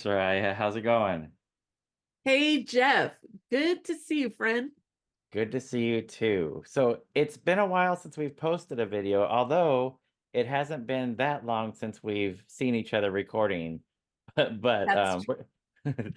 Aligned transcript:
Soraya. 0.00 0.54
How's 0.54 0.76
it 0.76 0.82
going? 0.82 1.28
Hey, 2.24 2.62
Jeff. 2.62 3.12
Good 3.50 3.84
to 3.84 3.94
see 3.94 4.20
you, 4.20 4.30
friend. 4.30 4.70
Good 5.32 5.52
to 5.52 5.60
see 5.60 5.84
you 5.84 6.02
too. 6.02 6.62
So 6.66 7.00
it's 7.14 7.36
been 7.36 7.58
a 7.58 7.66
while 7.66 7.96
since 7.96 8.16
we've 8.16 8.36
posted 8.36 8.80
a 8.80 8.86
video, 8.86 9.24
although 9.24 9.98
it 10.32 10.46
hasn't 10.46 10.86
been 10.86 11.16
that 11.16 11.44
long 11.44 11.74
since 11.74 12.02
we've 12.02 12.42
seen 12.46 12.74
each 12.74 12.94
other 12.94 13.10
recording. 13.10 13.80
But 14.36 14.60
but 14.60 14.96
um 14.96 15.24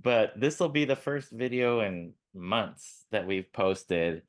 but 0.00 0.40
this 0.40 0.60
will 0.60 0.68
be 0.68 0.84
the 0.84 0.94
first 0.94 1.32
video 1.32 1.80
in 1.80 2.12
months 2.32 3.06
that 3.10 3.26
we've 3.26 3.52
posted. 3.52 4.22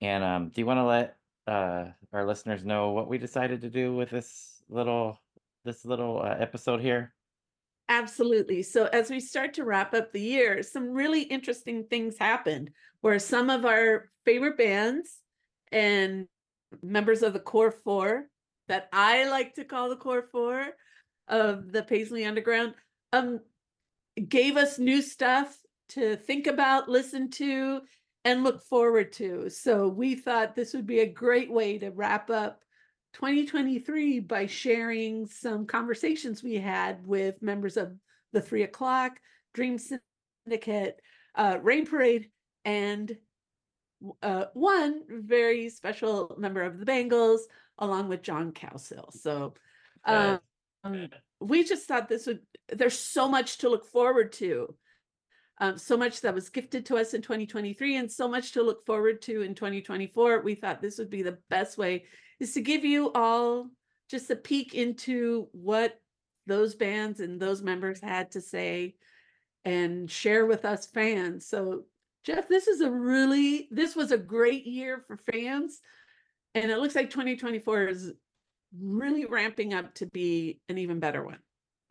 And 0.00 0.24
um 0.24 0.48
do 0.48 0.62
you 0.62 0.66
want 0.66 0.78
to 0.78 0.84
let 0.84 1.16
uh 1.46 1.90
our 2.14 2.26
listeners 2.26 2.64
know 2.64 2.92
what 2.92 3.08
we 3.08 3.18
decided 3.18 3.60
to 3.60 3.68
do 3.68 3.94
with 3.94 4.08
this 4.08 4.62
little 4.70 5.18
this 5.66 5.84
little 5.84 6.22
uh, 6.22 6.34
episode 6.38 6.80
here? 6.80 7.12
Absolutely. 7.92 8.62
So, 8.62 8.86
as 8.86 9.10
we 9.10 9.20
start 9.20 9.52
to 9.54 9.64
wrap 9.64 9.92
up 9.92 10.12
the 10.12 10.20
year, 10.20 10.62
some 10.62 10.88
really 10.94 11.24
interesting 11.24 11.84
things 11.84 12.16
happened 12.18 12.70
where 13.02 13.18
some 13.18 13.50
of 13.50 13.66
our 13.66 14.10
favorite 14.24 14.56
bands 14.56 15.18
and 15.72 16.26
members 16.82 17.22
of 17.22 17.34
the 17.34 17.38
core 17.38 17.70
four 17.70 18.28
that 18.68 18.88
I 18.94 19.28
like 19.28 19.56
to 19.56 19.64
call 19.64 19.90
the 19.90 19.96
core 19.96 20.26
four 20.32 20.68
of 21.28 21.70
the 21.70 21.82
Paisley 21.82 22.24
Underground 22.24 22.74
um 23.12 23.40
gave 24.28 24.56
us 24.56 24.78
new 24.78 25.02
stuff 25.02 25.54
to 25.90 26.16
think 26.16 26.46
about, 26.46 26.88
listen 26.88 27.28
to, 27.32 27.82
and 28.24 28.42
look 28.42 28.62
forward 28.62 29.12
to. 29.14 29.50
So 29.50 29.88
we 29.88 30.14
thought 30.14 30.54
this 30.54 30.72
would 30.72 30.86
be 30.86 31.00
a 31.00 31.12
great 31.12 31.52
way 31.52 31.76
to 31.76 31.90
wrap 31.90 32.30
up 32.30 32.62
2023 33.12 34.20
by 34.20 34.46
sharing 34.46 35.26
some 35.26 35.66
conversations 35.66 36.42
we 36.42 36.54
had 36.54 37.06
with 37.06 37.42
members 37.42 37.76
of 37.76 37.92
the 38.32 38.40
Three 38.40 38.62
O'Clock, 38.62 39.18
Dream 39.52 39.78
Syndicate, 39.78 41.00
uh, 41.34 41.58
Rain 41.62 41.86
Parade, 41.86 42.30
and 42.64 43.16
uh, 44.22 44.46
one 44.54 45.02
very 45.08 45.68
special 45.68 46.34
member 46.38 46.62
of 46.62 46.78
the 46.78 46.86
Bengals, 46.86 47.40
along 47.78 48.08
with 48.08 48.22
John 48.22 48.52
Cowsill. 48.52 49.12
So 49.12 49.54
um, 50.04 50.40
we 51.40 51.64
just 51.64 51.86
thought 51.86 52.08
this 52.08 52.26
would, 52.26 52.40
there's 52.68 52.98
so 52.98 53.28
much 53.28 53.58
to 53.58 53.68
look 53.68 53.86
forward 53.86 54.32
to. 54.34 54.74
Um, 55.58 55.78
so 55.78 55.96
much 55.96 56.22
that 56.22 56.34
was 56.34 56.48
gifted 56.48 56.86
to 56.86 56.96
us 56.96 57.14
in 57.14 57.22
2023 57.22 57.96
and 57.96 58.10
so 58.10 58.26
much 58.26 58.52
to 58.52 58.62
look 58.62 58.84
forward 58.84 59.22
to 59.22 59.42
in 59.42 59.54
2024. 59.54 60.40
We 60.40 60.56
thought 60.56 60.82
this 60.82 60.98
would 60.98 61.10
be 61.10 61.22
the 61.22 61.38
best 61.50 61.78
way 61.78 62.06
is 62.42 62.54
to 62.54 62.60
give 62.60 62.84
you 62.84 63.12
all 63.12 63.70
just 64.10 64.28
a 64.30 64.36
peek 64.36 64.74
into 64.74 65.48
what 65.52 66.00
those 66.46 66.74
bands 66.74 67.20
and 67.20 67.40
those 67.40 67.62
members 67.62 68.00
had 68.00 68.32
to 68.32 68.40
say 68.40 68.96
and 69.64 70.10
share 70.10 70.44
with 70.44 70.64
us 70.64 70.86
fans. 70.86 71.46
So 71.46 71.84
Jeff, 72.24 72.48
this 72.48 72.66
is 72.66 72.80
a 72.80 72.90
really 72.90 73.68
this 73.70 73.94
was 73.94 74.10
a 74.10 74.18
great 74.18 74.66
year 74.66 75.04
for 75.06 75.16
fans 75.16 75.80
and 76.54 76.70
it 76.70 76.78
looks 76.78 76.96
like 76.96 77.10
2024 77.10 77.86
is 77.86 78.12
really 78.76 79.24
ramping 79.24 79.72
up 79.72 79.94
to 79.94 80.06
be 80.06 80.60
an 80.68 80.78
even 80.78 80.98
better 80.98 81.24
one. 81.24 81.38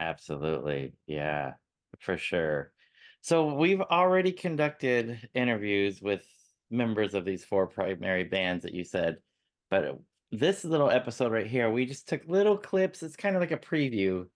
Absolutely. 0.02 0.94
Yeah, 1.07 1.53
for 1.99 2.17
sure. 2.17 2.73
So 3.22 3.53
we've 3.53 3.81
already 3.81 4.33
conducted 4.33 5.29
interviews 5.33 6.02
with 6.02 6.25
members 6.69 7.13
of 7.13 7.23
these 7.23 7.45
four 7.45 7.67
primary 7.67 8.25
bands 8.25 8.63
that 8.63 8.73
you 8.73 8.83
said, 8.83 9.17
but 9.69 9.97
this 10.31 10.63
little 10.63 10.89
episode 10.89 11.31
right 11.31 11.47
here, 11.47 11.69
we 11.69 11.85
just 11.85 12.07
took 12.07 12.21
little 12.27 12.57
clips. 12.57 13.03
It's 13.03 13.15
kind 13.15 13.35
of 13.35 13.41
like 13.41 13.51
a 13.51 13.57
preview 13.57 14.27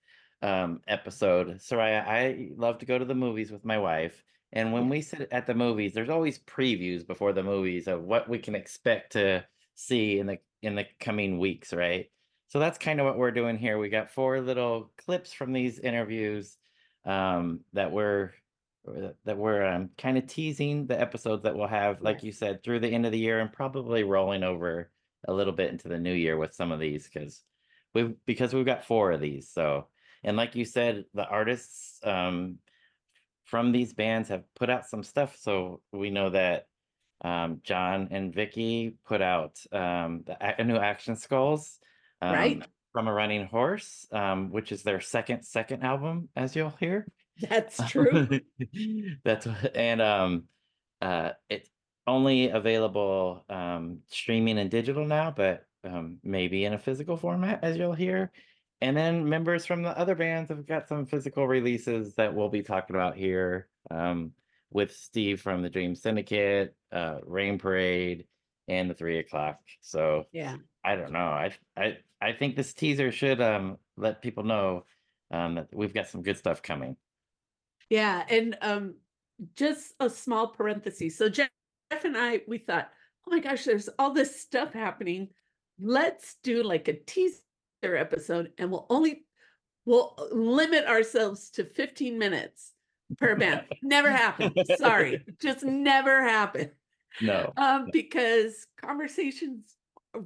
um 0.41 0.81
episode. 0.87 1.59
Soraya, 1.59 2.05
I 2.05 2.49
love 2.57 2.79
to 2.79 2.85
go 2.85 2.97
to 2.97 3.05
the 3.05 3.15
movies 3.15 3.51
with 3.51 3.65
my 3.65 3.77
wife, 3.77 4.23
and 4.51 4.73
when 4.73 4.89
we 4.89 5.01
sit 5.01 5.27
at 5.31 5.47
the 5.47 5.53
movies, 5.53 5.93
there's 5.93 6.09
always 6.09 6.39
previews 6.39 7.05
before 7.05 7.33
the 7.33 7.43
movies 7.43 7.87
of 7.87 8.03
what 8.03 8.29
we 8.29 8.39
can 8.39 8.55
expect 8.55 9.13
to 9.13 9.45
see 9.75 10.19
in 10.19 10.27
the 10.27 10.37
in 10.61 10.75
the 10.75 10.85
coming 10.99 11.39
weeks, 11.39 11.73
right? 11.73 12.07
So 12.47 12.59
that's 12.59 12.77
kind 12.77 12.99
of 12.99 13.05
what 13.05 13.17
we're 13.17 13.31
doing 13.31 13.57
here. 13.57 13.77
We 13.77 13.89
got 13.89 14.11
four 14.11 14.39
little 14.41 14.91
clips 14.97 15.33
from 15.33 15.51
these 15.51 15.79
interviews 15.79 16.57
um, 17.05 17.61
that 17.73 17.91
we're 17.91 18.31
that 18.85 19.15
that 19.25 19.37
we're 19.37 19.65
um, 19.65 19.89
kind 19.97 20.17
of 20.17 20.27
teasing 20.27 20.87
the 20.87 20.99
episodes 20.99 21.43
that 21.43 21.55
we'll 21.55 21.67
have, 21.67 22.01
like 22.01 22.23
you 22.23 22.31
said, 22.31 22.63
through 22.63 22.79
the 22.79 22.89
end 22.89 23.05
of 23.05 23.11
the 23.11 23.19
year 23.19 23.39
and 23.39 23.51
probably 23.51 24.03
rolling 24.03 24.43
over 24.43 24.89
a 25.27 25.33
little 25.33 25.53
bit 25.53 25.71
into 25.71 25.87
the 25.87 25.99
new 25.99 26.13
year 26.13 26.37
with 26.37 26.53
some 26.53 26.71
of 26.71 26.79
these 26.79 27.07
because 27.07 27.41
we've 27.93 28.13
because 28.25 28.53
we've 28.53 28.65
got 28.65 28.85
four 28.85 29.11
of 29.11 29.21
these. 29.21 29.49
So 29.51 29.87
and 30.23 30.37
like 30.37 30.55
you 30.55 30.65
said, 30.65 31.05
the 31.13 31.25
artists 31.25 31.99
um, 32.03 32.57
from 33.45 33.71
these 33.71 33.93
bands 33.93 34.29
have 34.29 34.43
put 34.55 34.69
out 34.69 34.87
some 34.87 35.03
stuff. 35.03 35.37
So 35.39 35.81
we 35.91 36.09
know 36.09 36.31
that 36.31 36.65
um, 37.23 37.61
John 37.63 38.09
and 38.11 38.33
Vicki 38.33 38.95
put 39.05 39.21
out 39.21 39.57
um, 39.71 40.23
the 40.25 40.61
a 40.61 40.63
new 40.63 40.77
Action 40.77 41.15
Skulls 41.15 41.79
Right. 42.21 42.57
um, 42.61 42.63
from 42.91 43.07
a 43.07 43.13
Running 43.13 43.45
Horse, 43.45 44.07
um, 44.11 44.51
which 44.51 44.71
is 44.71 44.83
their 44.83 45.01
second 45.01 45.43
second 45.43 45.83
album, 45.83 46.29
as 46.35 46.55
you'll 46.55 46.73
hear. 46.79 47.07
That's 47.41 47.77
true. 47.89 48.39
That's 49.23 49.45
what, 49.45 49.75
and 49.75 50.01
um, 50.01 50.43
uh, 51.01 51.31
it's 51.49 51.69
only 52.07 52.49
available 52.49 53.45
um, 53.49 53.99
streaming 54.07 54.59
and 54.59 54.69
digital 54.69 55.05
now, 55.05 55.33
but 55.35 55.65
um, 55.83 56.17
maybe 56.23 56.65
in 56.65 56.73
a 56.73 56.79
physical 56.79 57.17
format, 57.17 57.63
as 57.63 57.77
you'll 57.77 57.93
hear. 57.93 58.31
And 58.81 58.95
then 58.95 59.27
members 59.27 59.65
from 59.65 59.83
the 59.83 59.97
other 59.97 60.15
bands 60.15 60.49
have 60.49 60.65
got 60.67 60.87
some 60.87 61.05
physical 61.05 61.47
releases 61.47 62.15
that 62.15 62.33
we'll 62.33 62.49
be 62.49 62.61
talking 62.61 62.95
about 62.95 63.15
here 63.15 63.67
um, 63.89 64.33
with 64.71 64.95
Steve 64.95 65.41
from 65.41 65.61
the 65.61 65.69
Dream 65.69 65.95
Syndicate, 65.95 66.75
uh, 66.91 67.19
Rain 67.23 67.57
Parade, 67.57 68.25
and 68.67 68.89
the 68.89 68.93
Three 68.93 69.19
O'clock. 69.19 69.59
So 69.81 70.25
yeah. 70.31 70.57
I 70.83 70.95
don't 70.95 71.11
know. 71.11 71.19
I 71.19 71.51
I 71.77 71.97
I 72.21 72.33
think 72.33 72.55
this 72.55 72.73
teaser 72.73 73.11
should 73.11 73.41
um 73.41 73.77
let 73.95 74.21
people 74.21 74.43
know 74.43 74.85
um 75.31 75.55
that 75.55 75.67
we've 75.73 75.93
got 75.93 76.07
some 76.07 76.23
good 76.23 76.37
stuff 76.37 76.61
coming. 76.61 76.97
Yeah, 77.89 78.23
and 78.29 78.57
um, 78.61 78.95
just 79.55 79.93
a 79.99 80.09
small 80.09 80.47
parenthesis. 80.47 81.17
So 81.17 81.29
Jeff 81.91 82.05
and 82.05 82.17
I, 82.17 82.41
we 82.47 82.57
thought, 82.57 82.89
oh 83.27 83.31
my 83.31 83.39
gosh, 83.39 83.63
there's 83.63 83.89
all 83.99 84.11
this 84.11 84.41
stuff 84.41 84.73
happening. 84.73 85.29
Let's 85.79 86.37
do 86.43 86.63
like 86.63 86.87
a 86.87 86.93
teaser 86.93 87.39
episode, 87.83 88.51
and 88.57 88.71
we'll 88.71 88.87
only 88.89 89.25
we'll 89.85 90.15
uh, 90.17 90.33
limit 90.33 90.85
ourselves 90.85 91.49
to 91.51 91.65
15 91.65 92.17
minutes 92.17 92.71
per 93.17 93.35
band. 93.35 93.65
never 93.83 94.09
happened. 94.09 94.57
Sorry, 94.77 95.23
just 95.41 95.63
never 95.63 96.23
happened. 96.23 96.71
No. 97.21 97.51
Um, 97.57 97.89
because 97.91 98.67
conversations 98.81 99.75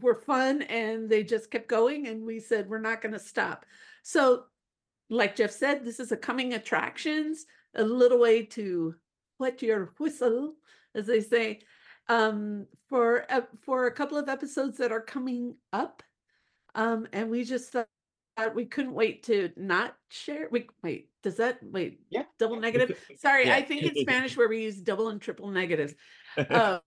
were 0.02 0.16
fun 0.16 0.62
and 0.64 1.10
they 1.10 1.24
just 1.24 1.52
kept 1.52 1.68
going, 1.68 2.08
and 2.08 2.26
we 2.26 2.40
said 2.40 2.70
we're 2.70 2.80
not 2.80 3.02
going 3.02 3.14
to 3.14 3.20
stop. 3.20 3.66
So 4.04 4.44
like 5.10 5.36
Jeff 5.36 5.52
said, 5.52 5.84
this 5.84 6.00
is 6.00 6.12
a 6.12 6.18
coming 6.18 6.54
attractions, 6.54 7.46
a 7.76 7.84
little 7.84 8.20
way 8.20 8.44
to 8.44 8.96
wet 9.40 9.62
your 9.62 9.94
whistle, 9.98 10.54
as 10.96 11.06
they 11.08 11.22
say, 11.22 11.60
um, 12.08 12.66
for 12.88 13.26
uh, 13.32 13.42
for 13.62 13.88
a 13.88 13.92
couple 13.92 14.18
of 14.18 14.30
episodes 14.30 14.78
that 14.78 14.92
are 14.92 15.02
coming 15.02 15.56
up. 15.74 16.04
Um, 16.76 17.08
and 17.14 17.30
we 17.30 17.44
just 17.44 17.72
thought 17.72 17.88
we 18.54 18.66
couldn't 18.66 18.94
wait 18.94 19.24
to 19.24 19.52
not 19.58 19.96
share. 20.10 20.48
We 20.52 20.68
wait, 20.84 21.10
does 21.24 21.38
that 21.38 21.60
wait? 21.62 22.02
Yeah. 22.10 22.24
Double 22.38 22.60
negative. 22.60 22.98
Sorry, 23.18 23.48
yeah. 23.48 23.56
I 23.56 23.62
think 23.62 23.84
in 23.84 23.96
Spanish 24.02 24.38
where 24.38 24.50
we 24.50 24.64
use 24.64 24.78
double 24.78 25.10
and 25.10 25.22
triple 25.22 25.50
negatives. 25.50 25.94
Uh, 26.50 26.80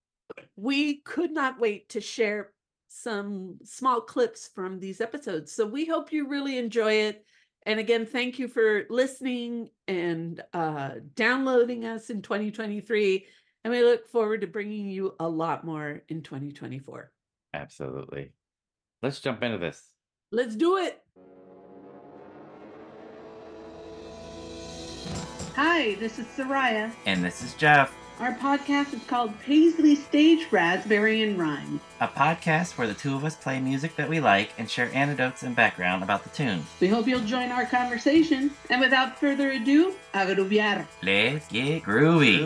we 0.56 1.02
could 1.02 1.30
not 1.30 1.60
wait 1.60 1.90
to 1.90 2.00
share 2.00 2.52
some 2.88 3.58
small 3.64 4.00
clips 4.00 4.48
from 4.54 4.78
these 4.78 5.00
episodes. 5.00 5.52
So 5.52 5.66
we 5.66 5.84
hope 5.84 6.12
you 6.12 6.26
really 6.26 6.56
enjoy 6.56 6.92
it. 6.92 7.26
And 7.64 7.78
again, 7.78 8.06
thank 8.06 8.38
you 8.38 8.48
for 8.48 8.84
listening 8.90 9.70
and 9.88 10.42
uh, 10.52 10.92
downloading 11.14 11.84
us 11.84 12.08
in 12.08 12.22
2023. 12.22 13.26
And 13.64 13.72
we 13.72 13.82
look 13.82 14.08
forward 14.08 14.40
to 14.40 14.48
bringing 14.48 14.88
you 14.88 15.14
a 15.20 15.28
lot 15.28 15.64
more 15.64 16.02
in 16.08 16.22
2024. 16.22 17.12
Absolutely. 17.54 18.32
Let's 19.02 19.20
jump 19.20 19.42
into 19.42 19.58
this. 19.58 19.90
Let's 20.32 20.56
do 20.56 20.78
it. 20.78 21.00
Hi, 25.54 25.94
this 25.96 26.18
is 26.18 26.26
Soraya. 26.26 26.90
And 27.06 27.22
this 27.22 27.42
is 27.42 27.54
Jeff, 27.54 27.94
Our 28.18 28.34
podcast 28.34 28.94
is 28.94 29.02
called 29.04 29.32
Paisley 29.40 29.96
Stage 29.96 30.46
Raspberry 30.52 31.22
and 31.22 31.36
Rhyme. 31.38 31.80
a 32.00 32.06
podcast 32.06 32.78
where 32.78 32.86
the 32.86 32.94
two 32.94 33.16
of 33.16 33.24
us 33.24 33.34
play 33.34 33.58
music 33.60 33.96
that 33.96 34.08
we 34.08 34.20
like 34.20 34.50
and 34.58 34.70
share 34.70 34.92
anecdotes 34.94 35.42
and 35.42 35.56
background 35.56 36.02
about 36.04 36.22
the 36.22 36.30
tunes. 36.30 36.64
We 36.80 36.86
hope 36.88 37.08
you'll 37.08 37.20
join 37.24 37.50
our 37.50 37.64
conversation. 37.66 38.52
And 38.70 38.80
without 38.80 39.18
further 39.18 39.50
ado, 39.50 39.94
agruviar. 40.14 40.86
Let's 41.02 41.48
get 41.48 41.82
groovy. 41.82 42.40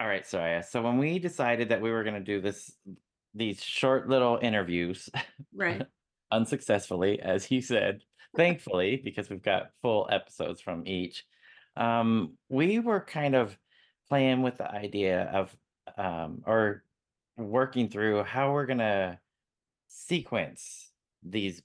All 0.00 0.08
right, 0.08 0.24
Soraya. 0.24 0.64
So 0.64 0.82
when 0.82 0.98
we 0.98 1.18
decided 1.18 1.68
that 1.68 1.80
we 1.80 1.90
were 1.90 2.02
going 2.02 2.14
to 2.16 2.20
do 2.20 2.40
this, 2.40 2.72
these 3.34 3.62
short 3.62 4.08
little 4.08 4.38
interviews, 4.42 5.08
Right. 5.54 5.82
unsuccessfully, 6.32 7.20
as 7.20 7.44
he 7.44 7.60
said, 7.60 8.02
thankfully, 8.36 9.00
because 9.02 9.30
we've 9.30 9.42
got 9.42 9.70
full 9.82 10.08
episodes 10.10 10.60
from 10.60 10.86
each. 10.86 11.24
Um, 11.76 12.36
we 12.48 12.78
were 12.78 13.00
kind 13.00 13.34
of 13.34 13.58
playing 14.08 14.42
with 14.42 14.58
the 14.58 14.70
idea 14.70 15.24
of 15.24 15.56
um, 15.96 16.42
or 16.46 16.84
working 17.36 17.88
through 17.88 18.22
how 18.24 18.52
we're 18.52 18.66
gonna 18.66 19.20
sequence 19.88 20.92
these 21.22 21.62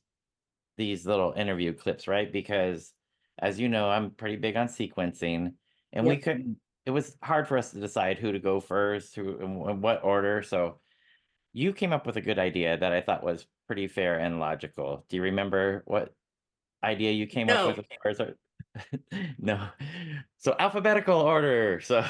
these 0.78 1.06
little 1.06 1.34
interview 1.34 1.74
clips, 1.74 2.08
right? 2.08 2.32
Because 2.32 2.94
as 3.38 3.60
you 3.60 3.70
know, 3.70 3.90
I'm 3.90 4.12
pretty 4.12 4.38
big 4.38 4.56
on 4.56 4.68
sequencing, 4.68 5.54
and 5.94 6.06
we 6.06 6.18
couldn't. 6.18 6.58
It 6.86 6.92
was 6.92 7.18
hard 7.22 7.48
for 7.48 7.58
us 7.58 7.72
to 7.72 7.80
decide 7.80 8.18
who 8.18 8.32
to 8.32 8.40
go 8.40 8.60
first, 8.60 9.16
who 9.16 9.40
in 9.40 9.82
what 9.82 10.04
order. 10.04 10.42
So 10.42 10.80
you 11.54 11.74
came 11.74 11.94
up 11.94 12.06
with 12.06 12.18
a 12.18 12.22
good 12.22 12.40
idea 12.40 12.78
that 12.78 12.94
I 12.94 13.02
thought 13.02 13.24
was 13.24 13.46
pretty 13.68 13.88
fair 13.88 14.20
and 14.20 14.40
logical. 14.40 15.06
Do 15.10 15.18
you 15.18 15.24
remember 15.24 15.84
what 15.86 16.14
idea 16.84 17.12
you 17.12 17.28
came 17.28 17.50
up 17.50 17.68
with? 17.68 17.80
As 17.80 18.16
far 18.18 18.28
as 18.28 18.36
no. 19.40 19.68
So 20.38 20.56
alphabetical 20.60 21.20
order. 21.20 21.82
So 21.86 22.04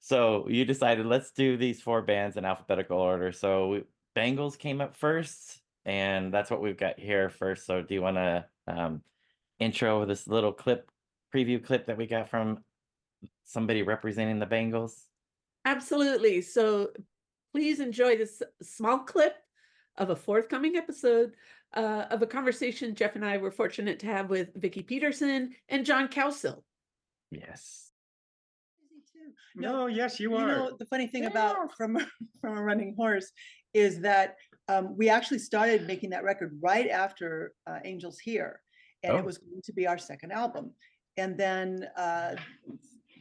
so 0.00 0.48
you 0.48 0.64
decided 0.64 1.06
let's 1.06 1.32
do 1.32 1.56
these 1.56 1.80
four 1.82 2.02
bands 2.02 2.36
in 2.36 2.44
alphabetical 2.44 2.98
order. 2.98 3.32
So 3.32 3.68
we, 3.68 3.82
Bengals 4.16 4.58
came 4.58 4.80
up 4.80 4.96
first, 4.96 5.60
and 5.84 6.32
that's 6.32 6.50
what 6.50 6.60
we've 6.60 6.76
got 6.76 6.98
here 6.98 7.28
first. 7.30 7.66
So 7.66 7.82
do 7.82 7.94
you 7.94 8.02
want 8.02 8.16
to 8.16 8.44
um, 8.66 9.02
intro 9.58 10.04
this 10.04 10.26
little 10.26 10.52
clip, 10.52 10.90
preview 11.34 11.62
clip 11.62 11.86
that 11.86 11.96
we 11.96 12.06
got 12.06 12.28
from 12.28 12.64
somebody 13.44 13.82
representing 13.82 14.38
the 14.38 14.46
Bengals? 14.46 15.04
Absolutely. 15.64 16.42
So 16.42 16.90
please 17.52 17.80
enjoy 17.80 18.16
this 18.16 18.42
small 18.62 18.98
clip 19.00 19.34
of 19.96 20.10
a 20.10 20.16
forthcoming 20.16 20.76
episode 20.76 21.32
uh, 21.74 22.06
of 22.10 22.22
a 22.22 22.26
conversation 22.26 22.94
Jeff 22.94 23.14
and 23.16 23.24
I 23.24 23.36
were 23.38 23.50
fortunate 23.50 23.98
to 24.00 24.06
have 24.06 24.30
with 24.30 24.48
Vicki 24.54 24.82
Peterson 24.82 25.54
and 25.68 25.84
John 25.84 26.08
Cowsill. 26.08 26.62
Yes. 27.30 27.90
Too. 29.12 29.32
No, 29.60 29.72
No, 29.72 29.86
yes, 29.86 30.18
you 30.20 30.34
are. 30.34 30.40
you 30.40 30.44
are. 30.46 30.56
know, 30.70 30.76
the 30.78 30.86
funny 30.86 31.06
thing 31.06 31.24
Yeah. 31.24 31.30
about 31.30 31.74
from 31.76 31.98
from 32.40 32.56
a 32.56 32.62
running 32.62 32.94
horse 32.96 33.30
is 33.74 34.00
that 34.00 34.36
um, 34.68 34.96
we 34.96 35.08
actually 35.08 35.38
started 35.38 35.86
making 35.86 36.10
that 36.10 36.24
record 36.24 36.58
right 36.62 36.88
after 36.88 37.52
uh, 37.66 37.78
Angels 37.84 38.18
Here, 38.18 38.60
and 39.02 39.12
Oh. 39.14 39.18
it 39.18 39.24
was 39.24 39.38
going 39.38 39.62
to 39.64 39.72
be 39.72 39.86
our 39.86 39.98
second 39.98 40.32
album. 40.32 40.72
And 41.16 41.36
then 41.36 41.86
uh, 41.96 42.36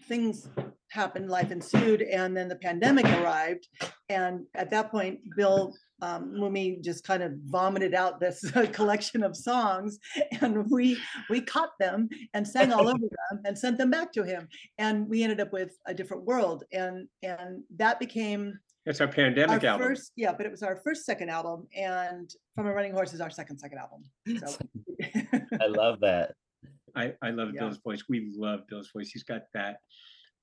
things 0.08 0.50
happened, 0.92 1.30
life 1.30 1.52
ensued, 1.52 2.02
and 2.02 2.36
then 2.36 2.48
the 2.48 2.56
pandemic 2.58 3.06
arrived. 3.06 3.68
And 4.10 4.46
at 4.56 4.70
that 4.72 4.92
point, 4.92 5.20
Bill 5.36 5.74
um, 6.02 6.34
Mumy 6.34 6.84
just 6.84 7.04
kind 7.04 7.24
of 7.24 7.34
vomited 7.46 7.94
out 7.94 8.20
this 8.20 8.40
collection 8.72 9.24
of 9.24 9.36
songs, 9.36 9.98
and 10.42 10.70
we 10.70 10.98
we 11.30 11.42
caught 11.42 11.72
them 11.80 12.10
and 12.34 12.48
sang 12.48 12.72
all 12.72 12.88
over 12.88 12.98
them 13.32 13.42
and 13.46 13.58
sent 13.58 13.78
them 13.78 13.90
back 13.90 14.12
to 14.14 14.24
him 14.24 14.48
and 14.78 15.08
we 15.08 15.24
ended 15.24 15.40
up 15.40 15.52
with 15.52 15.78
a 15.86 15.94
different 15.94 16.24
world 16.24 16.64
and 16.72 17.08
and 17.24 17.64
that 17.76 18.00
became 18.00 18.58
It's 18.86 19.02
our 19.02 19.08
our 19.08 19.14
pandemic 19.14 19.64
album. 19.64 19.88
first 19.88 20.12
yeah 20.16 20.34
but 20.34 20.46
it 20.46 20.52
was 20.52 20.64
our 20.64 20.78
first 20.84 21.06
second 21.06 21.30
album 21.30 21.68
and 21.76 22.30
from 22.56 22.68
a 22.68 22.74
running 22.74 22.94
horse 22.94 23.14
is 23.14 23.22
our 23.22 23.30
second 23.30 23.58
second 23.58 23.80
album 23.80 24.04
so 24.40 24.58
I 25.62 25.68
love 25.68 26.00
that. 26.02 26.34
I, 26.96 27.14
I 27.22 27.30
love 27.30 27.50
Yeah. 27.54 27.62
Bill's 27.62 27.78
voice. 27.78 28.04
We 28.10 28.32
love 28.36 28.62
Bill's 28.68 28.90
voice. 28.92 29.10
He's 29.12 29.24
got 29.24 29.44
that 29.54 29.78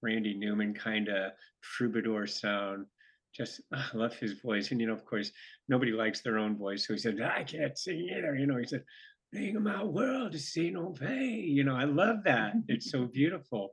Randy 0.03 0.35
Newman 0.35 0.75
kind 0.75 1.09
of 1.09 1.33
troubadour 1.62 2.27
sound. 2.27 2.87
Just 3.34 3.60
ah, 3.75 3.90
I 3.92 3.96
love 3.96 4.14
his 4.14 4.40
voice. 4.40 4.70
And 4.70 4.81
you 4.81 4.86
know, 4.86 4.92
of 4.92 5.04
course, 5.04 5.31
nobody 5.69 5.92
likes 5.92 6.20
their 6.22 6.38
own 6.38 6.56
voice. 6.56 6.86
So 6.86 6.94
he 6.94 6.98
said, 6.98 7.20
I 7.20 7.44
can't 7.44 7.76
sing 7.76 8.08
either. 8.16 8.36
You 8.36 8.46
know, 8.46 8.56
he 8.56 8.66
said, 8.66 8.84
Bring 9.32 9.60
my 9.62 9.82
world 9.82 10.32
to 10.32 10.38
see 10.38 10.70
no 10.70 10.90
pain. 10.90 11.44
You 11.48 11.64
know, 11.64 11.75
I 11.75 11.84
love 11.84 12.19
that. 12.25 12.54
It's 12.69 12.90
so 12.90 13.06
beautiful. 13.06 13.72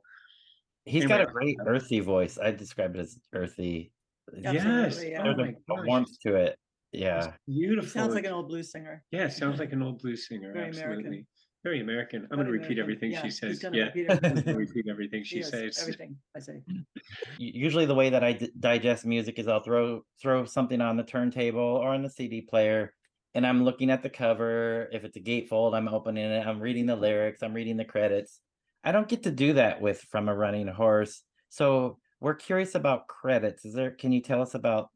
He's 0.84 1.04
Anyway, 1.04 1.18
got 1.18 1.28
a 1.28 1.32
great 1.32 1.56
earthy 1.64 2.00
voice. 2.00 2.38
I 2.42 2.50
describe 2.50 2.96
it 2.96 3.00
as 3.00 3.18
earthy. 3.32 3.92
Yes. 4.36 5.00
Yeah. 5.04 5.22
There's 5.22 5.38
Oh 5.38 5.74
a, 5.74 5.80
a 5.80 5.86
warmth 5.86 6.18
to 6.26 6.34
it. 6.34 6.58
it's 6.92 7.00
Yeah. 7.02 7.32
Beautiful. 7.46 7.90
sounds 7.90 8.14
like 8.14 8.24
an 8.24 8.32
old 8.32 8.48
blues 8.48 8.72
singer 8.72 9.04
yeah, 9.12 9.28
sounds 9.28 9.60
like 9.60 9.72
an 9.72 9.82
old 9.82 10.00
blues 10.00 10.26
singer. 10.26 10.52
Very 10.52 10.70
American. 10.70 11.26
Absolutely. 11.64 11.78
Very 11.78 11.80
American. 11.80 12.28
I'm 12.30 12.36
going 12.38 12.46
to 12.46 12.52
repeat 12.52 12.78
everything 12.78 13.10
Yeah, 13.12 13.22
she 13.22 13.30
says. 13.30 13.58
gonna 13.60 13.76
Yeah. 13.76 13.84
repeat 13.84 14.06
everything. 14.24 14.56
repeat 14.56 14.88
everything 14.88 15.24
she 15.24 15.38
Yes, 15.38 15.50
says. 15.50 15.78
everything 15.80 16.16
i 16.36 16.40
say 16.40 16.60
Usually 17.38 17.86
the 17.86 17.94
way 17.94 18.10
that 18.10 18.22
I 18.22 18.32
d- 18.34 18.52
digest 18.58 19.04
music 19.04 19.38
is 19.38 19.48
I'll 19.48 19.62
throw 19.62 20.04
throw 20.20 20.44
something 20.44 20.80
on 20.80 20.96
the 20.96 21.02
turntable 21.02 21.60
or 21.60 21.88
on 21.94 22.02
the 22.02 22.10
CD 22.10 22.42
player 22.42 22.94
and 23.34 23.46
I'm 23.46 23.64
looking 23.64 23.90
at 23.90 24.02
the 24.02 24.10
cover. 24.10 24.88
If 24.92 25.04
it's 25.04 25.16
a 25.16 25.20
gatefold, 25.20 25.74
I'm 25.74 25.88
opening 25.88 26.30
it. 26.30 26.46
I'm 26.46 26.60
reading 26.60 26.86
the 26.86 26.96
lyrics. 26.96 27.42
I'm 27.42 27.54
reading 27.54 27.76
the 27.78 27.84
credits. 27.84 28.40
I 28.84 28.92
don't 28.92 29.08
get 29.08 29.22
to 29.22 29.30
do 29.30 29.54
that 29.54 29.80
with 29.80 30.00
From 30.02 30.28
a 30.28 30.34
Running 30.34 30.68
Horse. 30.68 31.22
So 31.48 31.98
we're 32.20 32.34
curious 32.34 32.74
about 32.74 33.08
credits. 33.08 33.64
Is 33.64 33.72
there? 33.74 33.90
Can 33.92 34.12
you 34.12 34.20
tell 34.20 34.42
us 34.42 34.54
about? 34.54 34.90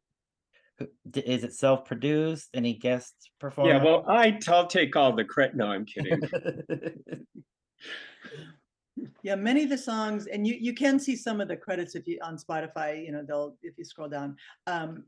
Who- 0.79 0.89
d- 1.11 1.21
Is 1.21 1.45
it 1.45 1.55
self-produced? 1.55 2.51
Any 2.55 2.75
guest 2.75 3.15
performers? 3.41 3.75
Yeah, 3.75 3.85
well, 3.85 4.05
I, 4.09 4.39
I'll 4.49 4.67
take 4.67 4.97
all 4.97 5.15
the 5.15 5.25
credit. 5.25 5.57
No, 5.57 5.67
I'm 5.67 5.85
kidding. 5.85 6.21
yeah 9.23 9.35
many 9.35 9.63
of 9.63 9.69
the 9.69 9.77
songs 9.77 10.27
and 10.27 10.47
you 10.47 10.57
you 10.59 10.73
can 10.73 10.99
see 10.99 11.15
some 11.17 11.41
of 11.41 11.49
the 11.49 11.57
credits 11.57 11.95
if 11.95 12.07
you 12.07 12.19
on 12.23 12.37
spotify 12.37 13.05
you 13.05 13.13
know 13.13 13.23
they'll 13.27 13.55
if 13.63 13.77
you 13.77 13.85
scroll 13.85 14.09
down 14.09 14.35
um 14.67 15.05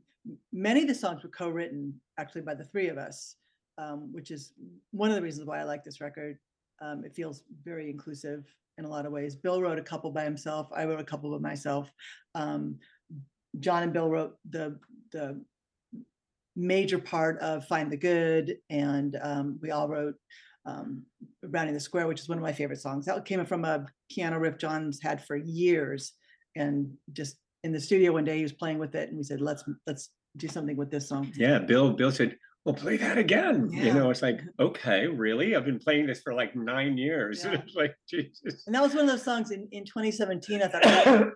many 0.51 0.81
of 0.81 0.87
the 0.87 0.93
songs 0.93 1.23
were 1.23 1.29
co-written 1.29 1.93
actually 2.19 2.41
by 2.41 2.53
the 2.53 2.63
three 2.65 2.87
of 2.89 2.97
us 2.97 3.35
um, 3.77 4.11
which 4.11 4.29
is 4.29 4.53
one 4.91 5.09
of 5.09 5.15
the 5.15 5.21
reasons 5.21 5.47
why 5.47 5.59
i 5.59 5.63
like 5.63 5.83
this 5.83 6.01
record 6.01 6.37
um, 6.81 7.03
it 7.03 7.15
feels 7.15 7.43
very 7.63 7.89
inclusive 7.89 8.43
in 8.77 8.85
a 8.85 8.87
lot 8.89 9.05
of 9.05 9.11
ways 9.11 9.35
bill 9.35 9.61
wrote 9.61 9.79
a 9.79 9.83
couple 9.83 10.11
by 10.11 10.23
himself 10.23 10.67
i 10.75 10.85
wrote 10.85 10.99
a 10.99 11.03
couple 11.03 11.31
by 11.31 11.49
myself 11.49 11.91
um, 12.35 12.75
john 13.59 13.83
and 13.83 13.93
bill 13.93 14.09
wrote 14.09 14.37
the 14.51 14.77
the 15.11 15.41
major 16.59 16.99
part 16.99 17.39
of 17.39 17.65
find 17.67 17.91
the 17.91 17.97
good 17.97 18.57
and 18.69 19.17
um, 19.21 19.59
we 19.61 19.71
all 19.71 19.87
wrote 19.87 20.15
um, 20.65 21.03
Rounding 21.43 21.73
the 21.73 21.79
Square, 21.79 22.07
which 22.07 22.19
is 22.19 22.29
one 22.29 22.37
of 22.37 22.43
my 22.43 22.51
favorite 22.51 22.81
songs. 22.81 23.05
That 23.05 23.23
came 23.25 23.43
from 23.45 23.65
a 23.65 23.85
piano 24.11 24.37
riff 24.37 24.57
John's 24.57 24.99
had 25.01 25.25
for 25.25 25.37
years, 25.37 26.13
and 26.55 26.91
just 27.13 27.37
in 27.63 27.71
the 27.71 27.79
studio 27.79 28.11
one 28.11 28.25
day 28.25 28.37
he 28.37 28.43
was 28.43 28.53
playing 28.53 28.77
with 28.77 28.93
it, 28.95 29.09
and 29.09 29.17
we 29.17 29.23
said, 29.23 29.41
"Let's 29.41 29.63
let's 29.87 30.09
do 30.37 30.47
something 30.47 30.75
with 30.75 30.91
this 30.91 31.07
song." 31.09 31.31
Yeah, 31.35 31.59
Bill, 31.59 31.93
Bill 31.93 32.11
said, 32.11 32.35
well, 32.65 32.75
play 32.75 32.97
that 32.97 33.17
again. 33.17 33.69
You 33.71 33.93
know, 33.93 34.09
it's 34.09 34.21
like, 34.21 34.41
okay, 34.59 35.07
really? 35.07 35.55
I've 35.55 35.65
been 35.65 35.79
playing 35.79 36.07
this 36.07 36.21
for 36.21 36.33
like 36.33 36.55
nine 36.55 36.97
years. 36.97 37.43
Yeah. 37.49 37.61
Like, 37.73 37.95
Jesus. 38.07 38.63
And 38.67 38.75
that 38.75 38.81
was 38.81 38.93
one 38.93 39.05
of 39.05 39.09
those 39.09 39.23
songs 39.23 39.51
in, 39.51 39.67
in 39.71 39.85
2017. 39.85 40.61
I 40.61 40.67
thought 40.67 41.31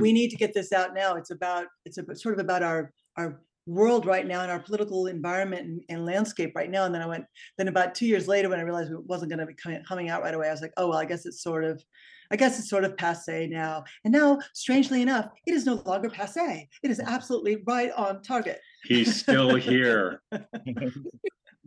we 0.00 0.12
need 0.12 0.30
to 0.30 0.36
get 0.36 0.54
this 0.54 0.72
out 0.72 0.94
now. 0.94 1.16
It's 1.16 1.30
about 1.30 1.66
it's 1.84 1.98
a, 1.98 2.14
sort 2.14 2.34
of 2.34 2.40
about 2.40 2.62
our 2.62 2.92
our 3.18 3.42
world 3.66 4.06
right 4.06 4.26
now 4.26 4.42
in 4.44 4.50
our 4.50 4.60
political 4.60 5.06
environment 5.06 5.66
and, 5.66 5.82
and 5.88 6.06
landscape 6.06 6.52
right 6.54 6.70
now. 6.70 6.84
And 6.84 6.94
then 6.94 7.02
I 7.02 7.06
went 7.06 7.24
then 7.58 7.68
about 7.68 7.94
two 7.94 8.06
years 8.06 8.28
later 8.28 8.48
when 8.48 8.60
I 8.60 8.62
realized 8.62 8.92
it 8.92 9.04
wasn't 9.04 9.30
going 9.30 9.40
to 9.40 9.46
be 9.46 9.54
coming, 9.54 9.82
coming 9.84 10.08
out 10.08 10.22
right 10.22 10.34
away. 10.34 10.48
I 10.48 10.52
was 10.52 10.62
like, 10.62 10.72
oh 10.76 10.88
well, 10.88 10.98
I 10.98 11.04
guess 11.04 11.26
it's 11.26 11.42
sort 11.42 11.64
of. 11.64 11.82
I 12.28 12.34
guess 12.34 12.58
it's 12.58 12.68
sort 12.68 12.82
of 12.82 12.96
passe 12.96 13.46
now. 13.46 13.84
And 14.04 14.12
now, 14.12 14.40
strangely 14.52 15.00
enough, 15.00 15.26
it 15.46 15.54
is 15.54 15.64
no 15.64 15.80
longer 15.86 16.10
passe. 16.10 16.68
It 16.82 16.90
is 16.90 16.98
absolutely 16.98 17.62
right 17.68 17.92
on 17.92 18.20
target. 18.20 18.58
He's 18.82 19.14
still 19.20 19.54
here. 19.54 20.22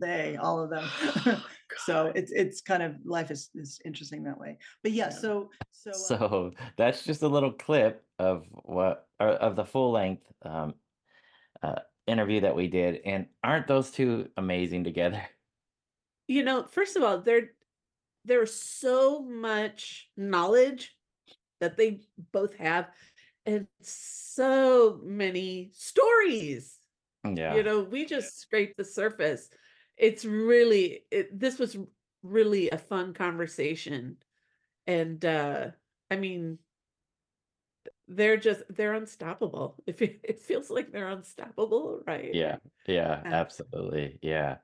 They, 0.00 0.36
all 0.36 0.58
of 0.60 0.70
them. 0.70 0.88
so 1.84 2.10
it's 2.14 2.32
it's 2.32 2.62
kind 2.62 2.82
of 2.82 2.96
life 3.04 3.30
is 3.30 3.50
is 3.54 3.80
interesting 3.84 4.24
that 4.24 4.38
way. 4.38 4.56
But 4.82 4.92
yeah, 4.92 5.06
Yeah. 5.06 5.10
so 5.10 5.50
so 5.72 5.90
uh, 5.90 5.94
So 5.94 6.50
that's 6.78 7.04
just 7.04 7.22
a 7.22 7.28
little 7.28 7.52
clip 7.52 8.02
of 8.18 8.46
what 8.50 9.06
or 9.20 9.28
of 9.28 9.56
the 9.56 9.64
full 9.64 9.92
length 9.92 10.22
um, 10.42 10.74
uh, 11.62 11.80
interview 12.06 12.40
that 12.42 12.56
we 12.56 12.68
did, 12.68 13.00
and 13.04 13.28
aren't 13.42 13.66
those 13.68 13.90
two 13.90 14.30
amazing 14.36 14.84
together? 14.84 15.22
You 16.28 16.44
know, 16.44 16.64
first 16.64 16.96
of 16.96 17.02
all, 17.02 17.20
there 17.20 17.52
there's 18.24 18.54
so 18.54 19.22
much 19.22 20.10
knowledge 20.16 20.96
that 21.60 21.76
they 21.76 22.02
both 22.32 22.54
have 22.56 22.90
and 23.46 23.66
so 23.82 25.00
many 25.02 25.70
stories. 25.74 26.78
Yeah, 27.24 27.54
You 27.56 27.62
know, 27.62 27.82
we 27.82 28.06
just 28.06 28.40
scraped 28.40 28.76
the 28.76 28.84
surface. 28.84 29.50
It's 29.96 30.24
really 30.24 31.04
it, 31.10 31.38
this 31.38 31.58
was 31.58 31.76
really 32.22 32.70
a 32.70 32.78
fun 32.78 33.14
conversation. 33.14 34.18
And 34.86 35.24
uh 35.24 35.70
I 36.10 36.16
mean 36.16 36.58
they're 38.10 38.36
just 38.36 38.62
they're 38.68 38.94
unstoppable. 38.94 39.82
If 39.86 40.02
it, 40.02 40.20
it 40.24 40.40
feels 40.40 40.70
like 40.70 40.92
they're 40.92 41.08
unstoppable, 41.08 42.02
right? 42.06 42.30
yeah, 42.32 42.56
yeah, 42.86 43.24
Yeah. 43.24 43.32
absolutely, 43.32 44.18
yeah. 44.22 44.58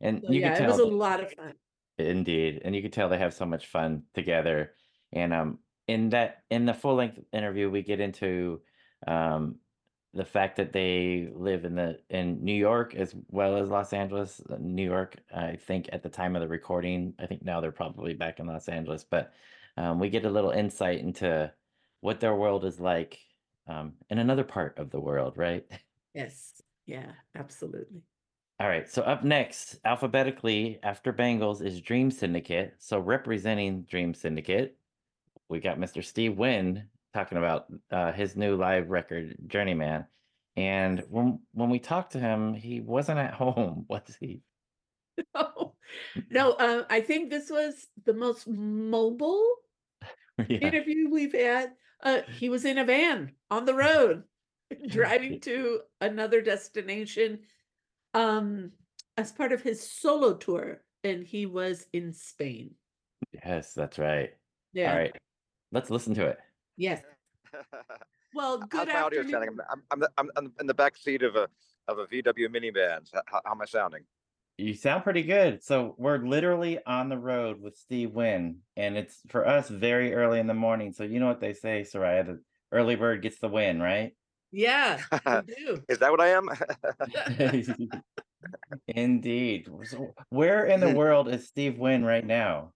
And 0.00 0.24
So 0.24 0.32
you 0.32 0.40
yeah, 0.40 0.54
it 0.58 0.66
was 0.66 0.78
a 0.78 0.84
lot 0.84 1.20
of 1.22 1.32
fun. 1.32 1.54
Indeed, 1.98 2.62
and 2.64 2.74
you 2.74 2.82
could 2.82 2.92
tell 2.92 3.08
they 3.08 3.18
have 3.18 3.34
so 3.34 3.46
much 3.46 3.66
fun 3.66 4.04
together. 4.14 4.74
And 5.12 5.32
um, 5.32 5.58
in 5.86 6.10
that 6.10 6.44
in 6.50 6.64
the 6.66 6.74
full 6.74 6.94
length 6.96 7.18
interview, 7.32 7.70
we 7.70 7.82
get 7.82 8.00
into 8.00 8.62
um, 9.06 9.60
the 10.14 10.24
fact 10.24 10.56
that 10.56 10.72
they 10.72 11.30
live 11.34 11.64
in 11.64 11.74
the 11.74 12.00
in 12.08 12.42
New 12.44 12.54
York 12.54 12.94
as 12.94 13.14
well 13.28 13.56
as 13.56 13.68
Los 13.70 13.92
Angeles. 13.92 14.40
uh, 14.50 14.56
New 14.58 14.84
York, 14.84 15.16
I 15.34 15.56
think 15.56 15.88
at 15.92 16.02
the 16.02 16.08
time 16.08 16.34
of 16.34 16.42
the 16.42 16.48
recording, 16.48 17.14
I 17.18 17.26
think 17.26 17.44
now 17.44 17.60
they're 17.60 17.72
probably 17.72 18.14
back 18.14 18.40
in 18.40 18.46
Los 18.46 18.68
Angeles, 18.68 19.04
but 19.04 19.32
um, 19.76 19.98
we 20.00 20.08
get 20.10 20.24
a 20.24 20.30
little 20.30 20.50
insight 20.50 21.00
into 21.00 21.52
what 22.02 22.20
their 22.20 22.34
world 22.34 22.66
is 22.66 22.78
like 22.78 23.18
um, 23.66 23.94
in 24.10 24.18
another 24.18 24.44
part 24.44 24.78
of 24.78 24.90
the 24.90 25.00
world, 25.00 25.38
right? 25.38 25.64
Yes, 26.14 26.60
yeah, 26.84 27.12
absolutely. 27.34 28.02
All 28.60 28.68
right, 28.68 28.86
so 28.86 29.00
up 29.00 29.24
next, 29.24 29.78
alphabetically 29.82 30.78
after 30.82 31.10
Bengals 31.10 31.64
is 31.64 31.80
Dream 31.80 32.10
Syndicate. 32.10 32.74
So 32.80 32.98
representing 32.98 33.84
Dream 33.84 34.12
Syndicate, 34.12 34.76
we 35.48 35.58
got 35.58 35.78
Mr. 35.78 36.04
Steve 36.04 36.36
Wynn 36.36 36.84
talking 37.14 37.38
about 37.38 37.64
uh, 37.90 38.12
his 38.12 38.36
new 38.36 38.56
live 38.56 38.90
record, 38.90 39.36
Journeyman. 39.46 40.04
And 40.56 41.02
when 41.08 41.38
when 41.52 41.70
we 41.70 41.78
talked 41.78 42.12
to 42.12 42.20
him, 42.20 42.52
he 42.52 42.80
wasn't 42.80 43.20
at 43.20 43.32
home, 43.42 43.86
was 43.88 44.16
he? 44.20 44.42
No, 45.34 45.74
no, 46.30 46.52
uh, 46.52 46.84
I 46.90 47.00
think 47.00 47.30
this 47.30 47.50
was 47.50 47.86
the 48.04 48.14
most 48.14 48.46
mobile 48.46 49.46
yeah. 50.46 50.58
interview 50.58 51.08
we've 51.10 51.32
had. 51.32 51.72
Uh, 52.02 52.22
he 52.38 52.48
was 52.48 52.64
in 52.64 52.78
a 52.78 52.84
van 52.84 53.32
on 53.50 53.64
the 53.64 53.74
road, 53.74 54.24
driving 54.88 55.40
to 55.40 55.80
another 56.00 56.40
destination, 56.40 57.40
um, 58.14 58.72
as 59.16 59.32
part 59.32 59.52
of 59.52 59.62
his 59.62 59.88
solo 59.88 60.34
tour, 60.34 60.82
and 61.04 61.24
he 61.24 61.46
was 61.46 61.86
in 61.92 62.12
Spain. 62.12 62.74
Yes, 63.32 63.74
that's 63.74 63.98
right. 63.98 64.30
Yeah. 64.72 64.92
All 64.92 64.98
right, 64.98 65.16
let's 65.70 65.90
listen 65.90 66.14
to 66.14 66.26
it. 66.26 66.38
Yes. 66.76 67.02
Well, 68.34 68.60
How's 68.60 68.68
good 68.70 68.88
my 68.88 69.00
audio 69.02 69.20
afternoon. 69.20 69.30
sounding? 69.30 69.58
I'm, 69.70 69.82
I'm, 69.90 70.02
I'm, 70.16 70.30
I'm 70.36 70.52
in 70.58 70.66
the 70.66 70.72
back 70.72 70.96
seat 70.96 71.22
of 71.22 71.36
a 71.36 71.48
of 71.88 71.98
a 71.98 72.06
VW 72.06 72.48
minivan. 72.48 73.00
How, 73.12 73.20
how, 73.26 73.40
how 73.44 73.50
am 73.52 73.60
I 73.60 73.66
sounding? 73.66 74.04
You 74.58 74.74
sound 74.74 75.02
pretty 75.02 75.22
good. 75.22 75.62
So 75.62 75.94
we're 75.98 76.18
literally 76.18 76.78
on 76.84 77.08
the 77.08 77.18
road 77.18 77.60
with 77.60 77.76
Steve 77.76 78.12
Wynn, 78.12 78.58
and 78.76 78.96
it's 78.96 79.18
for 79.28 79.46
us 79.46 79.68
very 79.68 80.14
early 80.14 80.38
in 80.38 80.46
the 80.46 80.54
morning. 80.54 80.92
So 80.92 81.04
you 81.04 81.20
know 81.20 81.26
what 81.26 81.40
they 81.40 81.54
say, 81.54 81.82
Soraya, 81.82 82.26
the 82.26 82.40
early 82.70 82.94
bird 82.94 83.22
gets 83.22 83.38
the 83.38 83.48
win, 83.48 83.80
right? 83.80 84.14
Yeah, 84.50 85.00
do. 85.46 85.82
Is 85.88 85.98
that 85.98 86.10
what 86.10 86.20
I 86.20 86.28
am? 86.28 86.48
Indeed. 88.88 89.68
So 89.84 90.14
where 90.28 90.66
in 90.66 90.80
the 90.80 90.94
world 90.94 91.28
is 91.28 91.48
Steve 91.48 91.78
Wynn 91.78 92.04
right 92.04 92.24
now? 92.24 92.72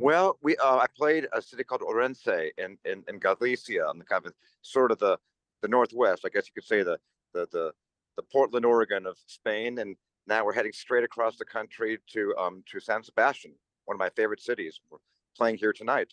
well, 0.00 0.38
we 0.42 0.56
uh, 0.56 0.78
I 0.78 0.86
played 0.96 1.28
a 1.32 1.42
city 1.42 1.62
called 1.62 1.82
Orense 1.82 2.50
in, 2.56 2.78
in 2.84 3.04
in 3.06 3.18
Galicia, 3.18 3.86
on 3.86 3.98
the 3.98 4.04
kind 4.04 4.26
of 4.26 4.32
sort 4.62 4.90
of 4.90 4.98
the 4.98 5.18
the 5.62 5.68
northwest. 5.68 6.22
I 6.24 6.30
guess 6.30 6.46
you 6.46 6.52
could 6.54 6.66
say 6.66 6.82
the 6.82 6.98
the 7.34 7.46
the 7.52 7.72
the 8.16 8.22
Portland, 8.32 8.64
Oregon 8.64 9.06
of 9.06 9.16
Spain, 9.26 9.78
and 9.78 9.94
now 10.26 10.44
we're 10.44 10.52
heading 10.52 10.72
straight 10.72 11.04
across 11.04 11.36
the 11.36 11.44
country 11.44 11.98
to 12.12 12.34
um 12.38 12.62
to 12.70 12.80
San 12.80 13.02
Sebastian, 13.02 13.54
one 13.86 13.94
of 13.94 13.98
my 13.98 14.10
favorite 14.10 14.40
cities. 14.40 14.80
We're 14.90 14.98
playing 15.36 15.56
here 15.56 15.72
tonight. 15.72 16.12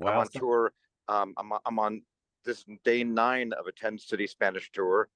I'm 0.00 0.06
Wow. 0.06 0.20
on 0.20 0.28
tour. 0.28 0.72
Um, 1.08 1.34
I'm, 1.38 1.52
on- 1.52 1.60
I'm 1.64 1.78
on 1.78 2.02
this 2.44 2.64
day 2.84 3.02
nine 3.04 3.52
of 3.54 3.66
a 3.66 3.72
10 3.72 3.98
city 3.98 4.26
Spanish 4.26 4.70
tour 4.72 5.08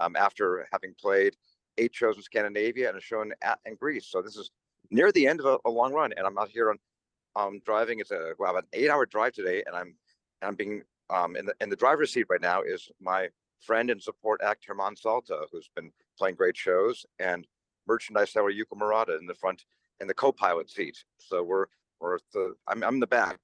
um, 0.00 0.16
after 0.16 0.66
having 0.72 0.94
played 0.94 1.36
eight 1.76 1.94
shows 1.94 2.16
in 2.16 2.22
Scandinavia 2.22 2.88
and 2.88 2.96
a 2.96 3.00
show 3.00 3.20
in, 3.22 3.32
in 3.66 3.74
Greece. 3.74 4.06
So 4.06 4.22
this 4.22 4.36
is 4.36 4.50
near 4.90 5.12
the 5.12 5.26
end 5.26 5.40
of 5.40 5.46
a, 5.46 5.58
a 5.66 5.70
long 5.70 5.92
run. 5.92 6.12
And 6.16 6.26
I'm 6.26 6.38
out 6.38 6.48
here 6.48 6.70
on 6.70 6.78
um, 7.36 7.60
driving. 7.66 8.00
It's 8.00 8.12
a 8.12 8.32
well, 8.38 8.50
about 8.52 8.64
an 8.64 8.68
eight 8.72 8.90
hour 8.90 9.06
drive 9.06 9.32
today. 9.34 9.62
And 9.66 9.74
I'm, 9.76 9.94
and 10.40 10.48
I'm 10.48 10.54
being 10.54 10.82
um, 11.10 11.36
in, 11.36 11.46
the, 11.46 11.54
in 11.60 11.68
the 11.68 11.76
driver's 11.76 12.12
seat 12.12 12.26
right 12.30 12.40
now 12.40 12.62
is 12.62 12.88
my 13.00 13.28
friend 13.60 13.90
and 13.90 14.00
support 14.02 14.40
act, 14.42 14.64
Herman 14.66 14.96
Salto, 14.96 15.46
who's 15.52 15.68
been 15.74 15.90
playing 16.18 16.36
great 16.36 16.56
shows, 16.56 17.04
and 17.18 17.46
merchandise 17.86 18.30
seller 18.32 18.52
Yuko 18.52 18.76
Murata 18.76 19.16
in 19.18 19.26
the 19.26 19.34
front 19.34 19.64
in 20.00 20.06
the 20.06 20.14
co-pilot 20.14 20.70
seat. 20.70 21.04
So 21.18 21.42
we're, 21.42 21.66
we're 22.00 22.18
the, 22.32 22.54
I'm, 22.66 22.82
I'm 22.82 22.94
in 22.94 23.00
the 23.00 23.06
back. 23.06 23.38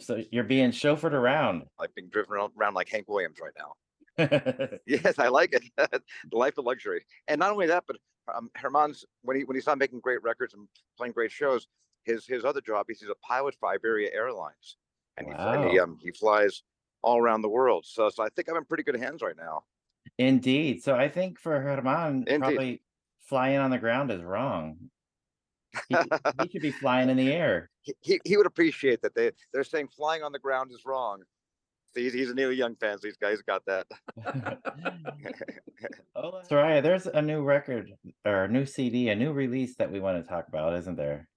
So 0.00 0.22
you're 0.30 0.44
being 0.44 0.70
chauffeured 0.70 1.12
around. 1.12 1.64
like 1.78 1.94
being 1.94 2.08
driven 2.08 2.34
around, 2.34 2.74
like 2.74 2.88
Hank 2.88 3.08
Williams 3.08 3.38
right 3.40 3.52
now. 3.56 3.74
Yes, 4.86 5.18
I 5.18 5.28
like 5.28 5.52
it. 5.52 5.62
the 5.76 6.36
life 6.36 6.56
of 6.58 6.64
luxury. 6.64 7.04
And 7.28 7.38
not 7.38 7.52
only 7.52 7.66
that, 7.66 7.84
but 7.86 7.96
um, 8.34 8.50
Herman's 8.56 9.04
when 9.22 9.36
he 9.36 9.44
when 9.44 9.56
he's 9.56 9.66
not 9.66 9.78
making 9.78 10.00
great 10.00 10.22
records 10.22 10.54
and 10.54 10.66
playing 10.96 11.12
great 11.12 11.30
shows, 11.30 11.68
his 12.04 12.26
his 12.26 12.44
other 12.44 12.60
job 12.60 12.86
is 12.88 13.00
he's 13.00 13.10
a 13.10 13.26
pilot 13.26 13.54
for 13.60 13.68
Iberia 13.68 14.10
Airlines, 14.12 14.76
and, 15.16 15.28
he, 15.28 15.34
fly- 15.34 15.56
and 15.56 15.70
he 15.70 15.78
um 15.78 15.98
he 16.02 16.10
flies 16.10 16.62
all 17.02 17.18
around 17.18 17.42
the 17.42 17.48
world. 17.48 17.84
So 17.86 18.08
so 18.08 18.22
I 18.24 18.28
think 18.34 18.48
I'm 18.48 18.56
in 18.56 18.64
pretty 18.64 18.82
good 18.82 18.96
hands 18.96 19.22
right 19.22 19.36
now. 19.36 19.64
Indeed. 20.18 20.82
So 20.82 20.94
I 20.94 21.08
think 21.08 21.38
for 21.38 21.60
Herman, 21.60 22.24
Indeed. 22.26 22.40
probably 22.40 22.82
flying 23.20 23.58
on 23.58 23.70
the 23.70 23.78
ground 23.78 24.10
is 24.10 24.22
wrong. 24.22 24.76
He, 25.88 25.96
he 26.42 26.48
should 26.48 26.62
be 26.62 26.70
flying 26.82 27.10
in 27.10 27.16
the 27.16 27.32
air. 27.32 27.70
he, 27.82 27.94
he 28.00 28.20
he 28.24 28.36
would 28.36 28.46
appreciate 28.46 29.02
that 29.02 29.14
they 29.14 29.32
they're 29.52 29.64
saying 29.64 29.88
flying 29.88 30.22
on 30.22 30.32
the 30.32 30.38
ground 30.38 30.70
is 30.72 30.84
wrong. 30.86 31.22
So 31.92 32.00
he's, 32.00 32.12
he's 32.12 32.30
a 32.30 32.34
Neil 32.34 32.52
Young 32.52 32.76
fan, 32.76 32.98
so 32.98 33.06
these 33.06 33.16
guys 33.16 33.40
got 33.42 33.62
that. 33.66 33.86
Oh, 36.14 36.40
Soraya, 36.50 36.82
there's 36.82 37.06
a 37.06 37.20
new 37.20 37.42
record 37.42 37.92
or 38.24 38.44
a 38.44 38.48
new 38.48 38.64
CD, 38.64 39.10
a 39.10 39.14
new 39.14 39.32
release 39.32 39.76
that 39.76 39.92
we 39.92 40.00
want 40.00 40.22
to 40.22 40.26
talk 40.26 40.48
about, 40.48 40.74
isn't 40.78 40.96
there? 40.96 41.28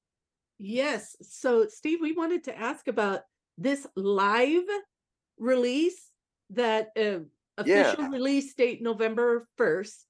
Yes. 0.57 1.17
So, 1.21 1.67
Steve, 1.67 1.99
we 2.01 2.13
wanted 2.13 2.45
to 2.45 2.57
ask 2.57 2.87
about 2.87 3.21
this 3.57 3.85
live 3.97 4.63
release 5.37 6.11
that 6.51 6.91
uh, 6.97 7.25
Yeah. 7.65 7.91
official 7.91 8.09
release 8.09 8.53
date 8.53 8.81
November 8.81 9.47
1st. 9.57 10.05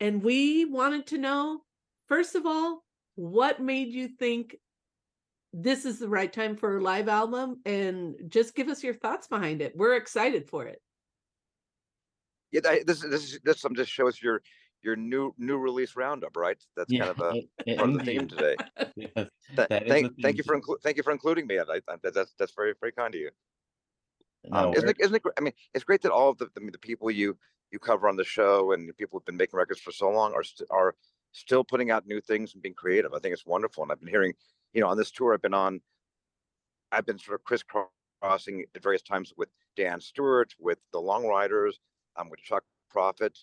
And 0.00 0.22
we 0.22 0.64
wanted 0.64 1.06
to 1.08 1.18
know, 1.18 1.60
first 2.08 2.34
of 2.34 2.46
all, 2.46 2.84
what 3.14 3.60
made 3.60 3.92
you 3.92 4.08
think 4.08 4.56
this 5.52 5.84
is 5.84 5.98
the 5.98 6.08
right 6.08 6.32
time 6.32 6.56
for 6.56 6.76
a 6.78 6.82
live 6.82 7.08
album? 7.08 7.60
And 7.64 8.16
just 8.28 8.54
give 8.54 8.68
us 8.68 8.82
your 8.82 8.94
thoughts 8.94 9.28
behind 9.28 9.62
it. 9.62 9.76
We're 9.76 9.96
excited 9.96 10.48
for 10.48 10.66
it. 10.66 10.80
Yeah, 12.50 12.60
I- 12.64 12.82
this 12.86 13.00
this 13.00 13.24
is 13.24 13.40
this 13.44 13.64
um, 13.64 13.74
just 13.74 13.90
shows 13.90 14.20
your 14.22 14.42
your 14.82 14.96
new 14.96 15.32
new 15.38 15.56
release 15.58 15.96
roundup, 15.96 16.36
right? 16.36 16.58
That's 16.76 16.92
kind 16.92 17.10
of 17.10 17.20
a 17.20 17.30
it- 17.38 17.48
it- 17.66 17.78
part 17.78 17.90
of 17.90 17.98
the 17.98 18.04
theme 18.04 18.28
today. 18.28 18.56
Yes, 18.96 19.28
Th- 19.56 19.68
thank 19.88 20.16
the 20.16 20.22
thank 20.22 20.36
you 20.38 20.44
for 20.44 20.60
inclu- 20.60 20.80
thank 20.82 20.96
you 20.96 21.02
for 21.02 21.10
including 21.12 21.46
me. 21.46 21.58
I, 21.58 21.62
I, 21.88 21.96
that's 22.02 22.32
that's 22.38 22.52
very 22.54 22.74
very 22.80 22.92
kind 22.92 23.14
of 23.14 23.20
you. 23.20 23.30
No, 24.44 24.68
Um, 24.68 24.74
isn't 24.74 24.88
it 24.90 24.96
isn't 25.00 25.16
it? 25.16 25.22
I 25.38 25.40
mean, 25.40 25.54
it's 25.72 25.84
great 25.84 26.02
that 26.02 26.12
all 26.12 26.30
of 26.30 26.38
the 26.38 26.50
I 26.56 26.60
mean, 26.60 26.72
the 26.72 26.78
people 26.78 27.10
you 27.10 27.38
you 27.70 27.78
cover 27.78 28.08
on 28.08 28.16
the 28.16 28.24
show 28.24 28.72
and 28.72 28.96
people 28.96 29.18
who've 29.18 29.24
been 29.24 29.36
making 29.36 29.56
records 29.56 29.80
for 29.80 29.92
so 29.92 30.10
long 30.10 30.34
are 30.34 30.44
st- 30.44 30.68
are 30.70 30.94
still 31.32 31.64
putting 31.64 31.90
out 31.90 32.06
new 32.06 32.20
things 32.20 32.54
and 32.54 32.62
being 32.62 32.74
creative. 32.74 33.12
I 33.14 33.18
think 33.18 33.32
it's 33.32 33.46
wonderful, 33.46 33.82
and 33.82 33.90
I've 33.92 34.00
been 34.00 34.08
hearing, 34.08 34.34
you 34.72 34.80
know, 34.80 34.88
on 34.88 34.96
this 34.96 35.10
tour 35.10 35.34
I've 35.34 35.42
been 35.42 35.54
on, 35.54 35.80
I've 36.92 37.06
been 37.06 37.18
sort 37.18 37.40
of 37.40 37.44
crisscrossing 37.44 38.66
at 38.74 38.82
various 38.82 39.02
times 39.02 39.32
with 39.36 39.48
Dan 39.76 40.00
Stuart, 40.00 40.54
with 40.58 40.78
the 40.92 41.00
Long 41.00 41.26
Ryders, 41.26 41.80
um, 42.16 42.28
with 42.30 42.40
Chuck 42.40 42.64
Prophet. 42.90 43.38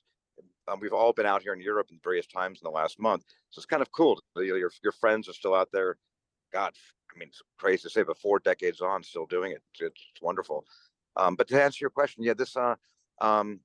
Um, 0.68 0.80
we've 0.80 0.94
all 0.94 1.12
been 1.14 1.26
out 1.26 1.42
here 1.44 1.54
in 1.54 1.60
Europe 1.62 1.88
in 1.92 2.00
various 2.04 2.28
times 2.28 2.62
in 2.62 2.66
the 2.66 2.72
last 2.72 3.00
month, 3.00 3.26
so 3.50 3.60
it's 3.60 3.66
kind 3.66 3.82
of 3.82 3.92
cool. 3.92 4.20
your, 4.36 4.72
your 4.84 4.92
friends 4.94 5.28
are 5.28 5.34
still 5.34 5.54
out 5.54 5.70
there. 5.74 5.98
God, 6.54 6.74
I 7.14 7.20
mean, 7.20 7.30
it's 7.30 7.42
crazy 7.58 7.84
to 7.84 7.90
say, 7.90 8.04
but 8.04 8.18
four 8.18 8.40
decades 8.40 8.82
on, 8.82 9.04
still 9.04 9.26
doing 9.26 9.52
it. 9.52 9.62
It's, 9.74 9.82
it's 9.82 10.22
wonderful. 10.22 10.66
Um, 11.16 11.36
but 11.36 11.48
to 11.50 11.62
answer 11.62 11.84
your 11.84 11.90
question, 11.90 12.24
yeah, 12.24 12.34
this 12.34 12.56
uh, 12.56 12.76
um, 13.20 13.60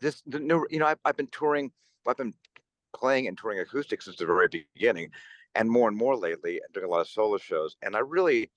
this 0.00 0.22
the 0.26 0.40
new, 0.40 0.66
you 0.70 0.78
know, 0.78 0.86
I've, 0.86 0.98
I've 1.04 1.16
been 1.16 1.28
touring, 1.28 1.72
I've 2.06 2.16
been 2.16 2.34
playing 2.94 3.28
and 3.28 3.38
touring 3.38 3.58
acoustic 3.60 4.02
since 4.02 4.16
the 4.16 4.26
very 4.26 4.48
beginning, 4.74 5.10
and 5.54 5.70
more 5.70 5.88
and 5.88 5.96
more 5.96 6.16
lately, 6.16 6.60
and 6.64 6.72
doing 6.72 6.86
a 6.86 6.88
lot 6.88 7.00
of 7.00 7.08
solo 7.08 7.38
shows. 7.38 7.76
And 7.82 7.96
I 7.96 8.00
really, 8.00 8.50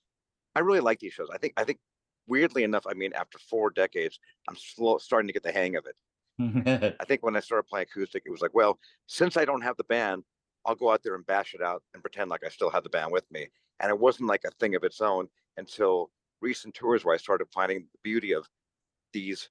I 0.56 0.60
really 0.60 0.80
like 0.80 1.00
these 1.00 1.14
shows. 1.14 1.30
I 1.34 1.38
think, 1.38 1.54
I 1.58 1.64
think, 1.64 1.80
weirdly 2.28 2.64
enough, 2.64 2.86
I 2.88 2.94
mean, 2.94 3.14
after 3.14 3.38
four 3.38 3.70
decades, 3.70 4.20
I'm 4.50 4.56
slow, 4.56 4.98
starting 4.98 5.28
to 5.28 5.34
get 5.34 5.44
the 5.44 5.52
hang 5.52 5.76
of 5.76 5.86
it. 5.86 5.96
I 7.00 7.06
think 7.06 7.24
when 7.24 7.36
I 7.36 7.40
started 7.40 7.68
playing 7.68 7.88
acoustic, 7.90 8.24
it 8.26 8.32
was 8.32 8.42
like, 8.42 8.54
well, 8.54 8.80
since 9.08 9.38
I 9.38 9.46
don't 9.46 9.62
have 9.62 9.78
the 9.78 9.84
band, 9.86 10.24
I'll 10.66 10.76
go 10.76 10.92
out 10.92 11.04
there 11.04 11.16
and 11.16 11.26
bash 11.26 11.54
it 11.54 11.62
out 11.62 11.84
and 11.94 12.04
pretend 12.04 12.30
like 12.30 12.44
I 12.46 12.50
still 12.50 12.72
have 12.72 12.84
the 12.84 12.90
band 12.90 13.12
with 13.12 13.30
me. 13.32 13.48
And 13.80 13.90
it 13.90 14.00
wasn't 14.00 14.30
like 14.30 14.44
a 14.46 14.52
thing 14.52 14.76
of 14.76 14.84
its 14.84 15.00
own 15.00 15.28
until 15.58 16.10
recent 16.42 16.74
tours 16.74 17.04
where 17.04 17.16
I 17.16 17.18
started 17.18 17.48
finding 17.54 17.80
the 17.92 18.00
beauty 18.04 18.34
of 18.34 18.48
these 19.14 19.50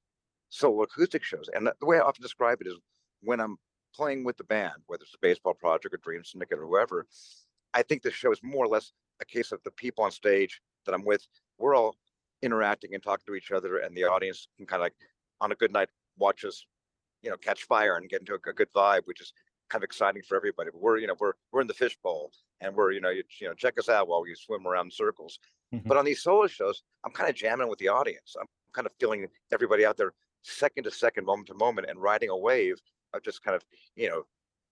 solo 0.50 0.82
acoustic 0.82 1.24
shows. 1.24 1.48
And 1.54 1.68
the 1.80 1.86
way 1.86 1.98
I 1.98 2.02
often 2.02 2.22
describe 2.22 2.60
it 2.60 2.66
is 2.66 2.74
when 3.22 3.40
I'm 3.40 3.56
playing 3.94 4.24
with 4.24 4.36
the 4.36 4.44
band, 4.44 4.74
whether 4.86 5.02
it's 5.02 5.14
a 5.14 5.18
baseball 5.20 5.54
project 5.54 5.94
or 5.94 5.98
Dream 5.98 6.24
Syndicate 6.24 6.58
or 6.58 6.66
whoever, 6.66 7.06
I 7.72 7.82
think 7.82 8.02
the 8.02 8.10
show 8.10 8.32
is 8.32 8.40
more 8.42 8.64
or 8.64 8.68
less 8.68 8.92
a 9.20 9.24
case 9.24 9.52
of 9.52 9.60
the 9.64 9.70
people 9.70 10.04
on 10.04 10.10
stage 10.10 10.60
that 10.86 10.94
I'm 10.94 11.04
with. 11.04 11.26
We're 11.58 11.74
all 11.74 11.96
interacting 12.42 12.94
and 12.94 13.02
talking 13.02 13.24
to 13.26 13.34
each 13.34 13.50
other, 13.50 13.78
and 13.78 13.96
the 13.96 14.04
audience 14.04 14.48
can 14.56 14.66
kind 14.66 14.80
of 14.80 14.84
like 14.84 14.94
on 15.40 15.52
a 15.52 15.56
good 15.56 15.72
night 15.72 15.88
watch 16.18 16.44
us, 16.44 16.66
you 17.22 17.30
know, 17.30 17.36
catch 17.36 17.64
fire 17.64 17.96
and 17.96 18.08
get 18.08 18.20
into 18.20 18.34
a, 18.34 18.50
a 18.50 18.52
good 18.52 18.72
vibe, 18.74 19.02
which 19.06 19.20
is 19.20 19.32
kind 19.70 19.82
of 19.82 19.84
exciting 19.84 20.22
for 20.22 20.36
everybody. 20.36 20.70
But 20.72 20.80
we're, 20.80 20.98
you 20.98 21.06
know, 21.06 21.16
we're 21.18 21.32
we're 21.52 21.60
in 21.60 21.66
the 21.66 21.74
fishbowl, 21.74 22.30
and 22.60 22.74
we're, 22.74 22.92
you 22.92 23.00
know, 23.00 23.10
you, 23.10 23.22
you 23.40 23.48
know, 23.48 23.54
check 23.54 23.78
us 23.78 23.88
out 23.88 24.08
while 24.08 24.22
we 24.22 24.34
swim 24.34 24.66
around 24.66 24.86
in 24.86 24.90
circles. 24.90 25.38
Mm-hmm. 25.74 25.88
But 25.88 25.96
on 25.96 26.04
these 26.04 26.22
solo 26.22 26.46
shows, 26.46 26.82
I'm 27.04 27.12
kind 27.12 27.28
of 27.28 27.36
jamming 27.36 27.68
with 27.68 27.78
the 27.78 27.88
audience. 27.88 28.36
I'm 28.38 28.46
kind 28.72 28.86
of 28.86 28.92
feeling 28.98 29.26
everybody 29.52 29.84
out 29.84 29.96
there 29.96 30.12
second 30.42 30.84
to 30.84 30.90
second, 30.90 31.24
moment 31.24 31.48
to 31.48 31.54
moment, 31.54 31.88
and 31.88 32.00
riding 32.00 32.28
a 32.28 32.36
wave 32.36 32.76
of 33.12 33.22
just 33.22 33.42
kind 33.42 33.54
of, 33.54 33.64
you 33.96 34.08
know, 34.08 34.24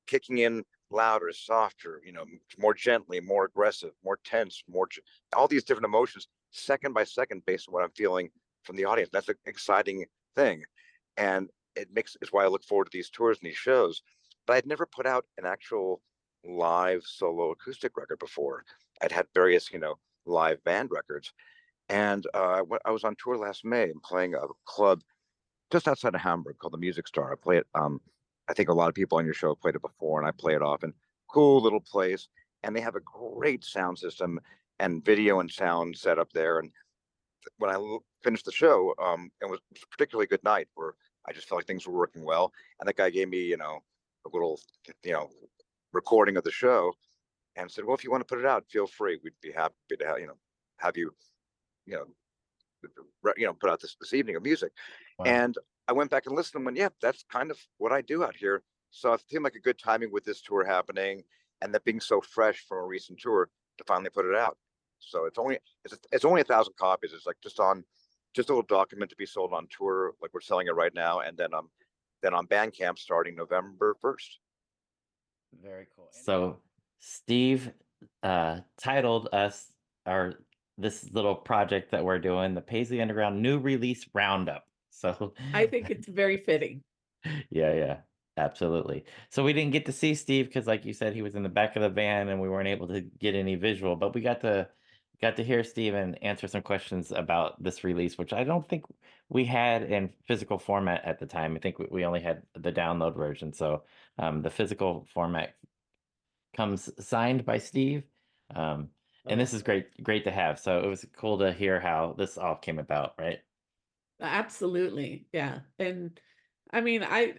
kicking 0.07 0.39
in 0.39 0.65
louder, 0.91 1.31
softer, 1.33 2.03
you 2.05 2.13
know, 2.13 2.25
more 2.59 2.75
gently, 2.75 3.21
more 3.21 3.45
aggressive, 3.47 3.93
more 4.05 4.19
tense, 4.25 4.63
more 4.69 4.87
all 5.35 5.49
these 5.49 5.65
different 5.65 5.87
emotions, 5.87 6.29
second 6.51 6.93
by 6.93 7.05
second, 7.05 7.43
based 7.47 7.69
on 7.69 7.73
what 7.73 7.83
I'm 7.83 7.91
feeling 7.93 8.31
from 8.63 8.77
the 8.77 8.85
audience. 8.85 9.11
That's 9.13 9.29
an 9.29 9.37
exciting 9.47 10.05
thing, 10.37 10.63
and 11.17 11.49
it 11.77 11.89
makes 11.95 12.17
it's 12.21 12.33
why 12.33 12.45
I 12.45 12.49
look 12.49 12.65
forward 12.65 12.85
to 12.87 12.91
these 12.93 13.11
tours 13.11 13.39
and 13.41 13.49
these 13.49 13.57
shows. 13.57 14.03
But 14.47 14.57
I'd 14.57 14.67
never 14.67 14.87
put 14.87 15.07
out 15.07 15.25
an 15.39 15.47
actual 15.47 16.03
live 16.45 17.03
solo 17.05 17.53
acoustic 17.53 17.97
record 17.97 18.19
before. 18.19 18.65
I'd 19.01 19.13
had 19.13 19.27
various, 19.35 19.73
you 19.73 19.79
know, 19.79 19.99
live 20.27 20.63
band 20.65 20.91
records, 20.91 21.33
and 21.89 22.27
uh, 22.35 22.63
I 22.85 22.91
was 22.91 23.05
on 23.05 23.17
tour 23.17 23.37
last 23.37 23.65
May 23.65 23.85
and 23.85 24.03
playing 24.03 24.35
a 24.35 24.41
club 24.65 25.03
just 25.71 25.89
outside 25.89 26.15
of 26.15 26.21
Hamburg 26.21 26.59
called 26.59 26.75
the 26.75 26.79
Music 26.79 27.09
Star. 27.09 27.33
I 27.33 27.37
play 27.37 27.59
it. 27.59 27.67
Um, 27.75 28.01
I 28.49 28.55
think 28.55 28.69
a 28.69 28.75
lot 28.75 28.89
of 28.89 28.95
people 28.95 29.19
on 29.19 29.25
your 29.25 29.35
show 29.35 29.55
played 29.55 29.75
it 29.75 29.83
before, 29.83 30.19
and 30.19 30.29
I 30.29 30.33
play 30.33 30.55
it 30.55 30.63
often. 30.63 30.93
Cool 31.29 31.63
little 31.63 31.81
place, 31.81 32.29
and 32.63 32.77
they 32.77 32.81
have 32.81 32.97
a 32.97 33.01
great 33.01 33.65
sound 33.65 33.99
system 33.99 34.39
and 34.79 35.05
video 35.05 35.41
and 35.41 35.51
sound 35.51 35.97
set 35.97 36.19
up 36.19 36.33
there. 36.33 36.59
And 36.59 36.71
when 37.59 37.71
I 37.71 37.99
finished 38.23 38.45
the 38.45 38.53
show, 38.53 38.95
um, 39.03 39.31
it 39.41 39.49
was 39.49 39.61
particularly 39.91 40.27
good 40.27 40.45
night 40.45 40.69
where 40.75 40.95
I 41.27 41.33
just 41.33 41.49
felt 41.49 41.61
like 41.61 41.67
things 41.67 41.87
were 41.87 41.97
working 41.97 42.25
well. 42.25 42.53
And 42.81 42.89
that 42.89 42.97
guy 42.97 43.11
gave 43.11 43.29
me, 43.29 43.43
you 43.43 43.57
know, 43.57 43.81
a 44.27 44.29
little, 44.33 44.61
you 45.05 45.13
know, 45.13 45.31
recording 45.93 46.37
of 46.37 46.45
the 46.45 46.51
show, 46.51 46.93
and 47.57 47.71
said, 47.71 47.85
"Well, 47.85 47.95
if 47.95 48.05
you 48.05 48.11
want 48.11 48.27
to 48.27 48.33
put 48.35 48.39
it 48.39 48.47
out, 48.47 48.65
feel 48.69 48.87
free. 48.87 49.19
We'd 49.23 49.33
be 49.41 49.53
happy 49.53 49.75
to 49.99 50.07
have, 50.07 50.19
you 50.19 50.27
know, 50.27 50.39
have 50.79 50.97
you, 50.97 51.15
you 51.87 51.95
know, 51.95 52.05
re- 53.23 53.35
you 53.37 53.47
know, 53.47 53.55
put 53.55 53.71
out 53.71 53.81
this 53.81 53.97
this 54.01 54.15
evening 54.15 54.37
of 54.37 54.43
music." 54.43 54.73
Wow. 55.19 55.27
And 55.27 55.59
I 55.89 55.93
went 55.93 56.11
back 56.11 56.27
and 56.27 56.37
listened 56.37 56.61
and 56.61 56.65
went, 56.65 56.79
yeah, 56.79 56.89
that's 57.01 57.25
kind 57.31 57.51
of 57.51 57.59
what 57.79 57.93
I 57.93 58.01
do 58.01 58.25
out 58.25 58.37
here. 58.37 58.63
So 58.91 59.13
it 59.13 59.23
seemed 59.29 59.45
like 59.45 59.57
a 59.57 59.61
good 59.61 59.79
timing 59.79 60.13
with 60.13 60.25
this 60.25 60.41
tour 60.41 60.65
happening 60.65 61.23
and 61.61 61.75
that 61.75 61.85
being 61.85 62.01
so 62.01 62.21
fresh 62.21 62.65
from 62.69 62.79
a 62.79 62.87
recent 62.87 63.19
tour 63.19 63.49
to 63.79 63.85
finally 63.85 64.11
put 64.11 64.27
it 64.27 64.37
out. 64.37 64.59
So 64.99 65.25
it's 65.25 65.39
only 65.39 65.59
it's 65.85 65.99
it's 66.13 66.25
only 66.25 66.43
a 66.43 66.45
thousand 66.45 66.75
copies. 66.77 67.13
It's 67.13 67.27
like 67.27 67.39
just 67.43 67.59
on 67.59 67.85
just 68.35 68.49
a 68.49 68.53
little 68.53 68.67
document 68.69 69.11
to 69.11 69.17
be 69.17 69.27
sold 69.27 69.53
on 69.53 69.67
tour, 69.77 70.13
like 70.23 70.33
we're 70.33 70.41
selling 70.41 70.69
it 70.69 70.75
right 70.75 70.95
now, 70.95 71.21
and 71.21 71.37
then 71.37 71.53
um 71.53 71.71
then 72.23 72.35
on 72.35 72.47
Bandcamp 72.47 72.99
starting 72.99 73.35
November 73.35 73.97
first. 74.01 74.39
Very 75.61 75.87
cool. 75.97 76.09
So 76.13 76.61
Steve 77.03 77.71
uh 78.23 78.61
titled 78.81 79.29
us 79.33 79.71
our 80.07 80.35
this 80.79 81.11
little 81.13 81.35
project 81.35 81.91
that 81.91 82.05
we're 82.05 82.19
doing, 82.19 82.55
the 82.55 82.61
Paisley 82.61 83.01
Underground 83.01 83.43
new 83.43 83.59
release 83.59 84.07
roundup. 84.15 84.65
So 84.95 85.33
I 85.53 85.67
think 85.67 85.91
it's 85.91 86.07
very 86.07 86.37
fitting. 86.37 86.81
yeah, 87.51 87.73
yeah, 87.73 87.97
absolutely. 88.37 89.05
So 89.31 89.43
we 89.43 89.53
didn't 89.53 89.73
get 89.73 89.87
to 89.87 89.93
see 89.93 90.15
Steve 90.15 90.47
because, 90.47 90.69
like 90.69 90.85
you 90.85 90.93
said, 90.93 91.13
he 91.13 91.23
was 91.23 91.35
in 91.35 91.43
the 91.43 91.49
back 91.49 91.75
of 91.75 91.83
the 91.83 91.89
van 91.89 92.29
and 92.29 92.41
we 92.41 92.49
weren't 92.49 92.69
able 92.69 92.87
to 92.87 93.01
get 93.01 93.35
any 93.35 93.57
visual. 93.57 93.97
But 93.97 94.15
we 94.15 94.21
got 94.21 94.43
to 94.43 94.69
got 95.21 95.37
to 95.37 95.45
hear 95.45 95.65
Steve 95.65 95.95
and 95.95 96.23
answer 96.23 96.47
some 96.47 96.63
questions 96.63 97.11
about 97.11 97.61
this 97.61 97.83
release, 97.83 98.19
which 98.19 98.33
I 98.33 98.45
don't 98.45 98.69
think 98.69 98.85
we 99.29 99.45
had 99.45 99.83
in 99.85 100.11
physical 100.29 100.59
format 100.59 101.05
at 101.05 101.19
the 101.19 101.27
time. 101.27 101.57
I 101.57 101.59
think 101.59 101.79
we, 101.79 102.05
only 102.05 102.21
had 102.21 102.43
the 102.55 102.73
download 102.73 103.17
version. 103.17 103.53
So 103.53 103.85
um, 104.19 104.43
the 104.43 104.51
physical 104.51 105.07
format 105.15 105.55
comes 106.57 106.91
signed 106.99 107.45
by 107.45 107.59
Steve. 107.59 108.05
Um, 108.55 108.89
and 109.27 109.41
this 109.41 109.55
is 109.55 109.63
great, 109.63 110.03
great 110.03 110.25
to 110.25 110.31
have. 110.31 110.59
So 110.59 110.79
it 110.81 110.87
was 110.87 111.07
cool 111.17 111.39
to 111.39 111.53
hear 111.53 111.81
how 111.81 112.15
this 112.19 112.37
all 112.37 112.57
came 112.57 112.79
about, 112.79 113.15
right? 113.19 113.39
Absolutely. 114.21 115.27
Yeah. 115.33 115.61
And 115.79 116.19
I 116.73 116.81
mean, 116.81 117.03
I 117.03 117.35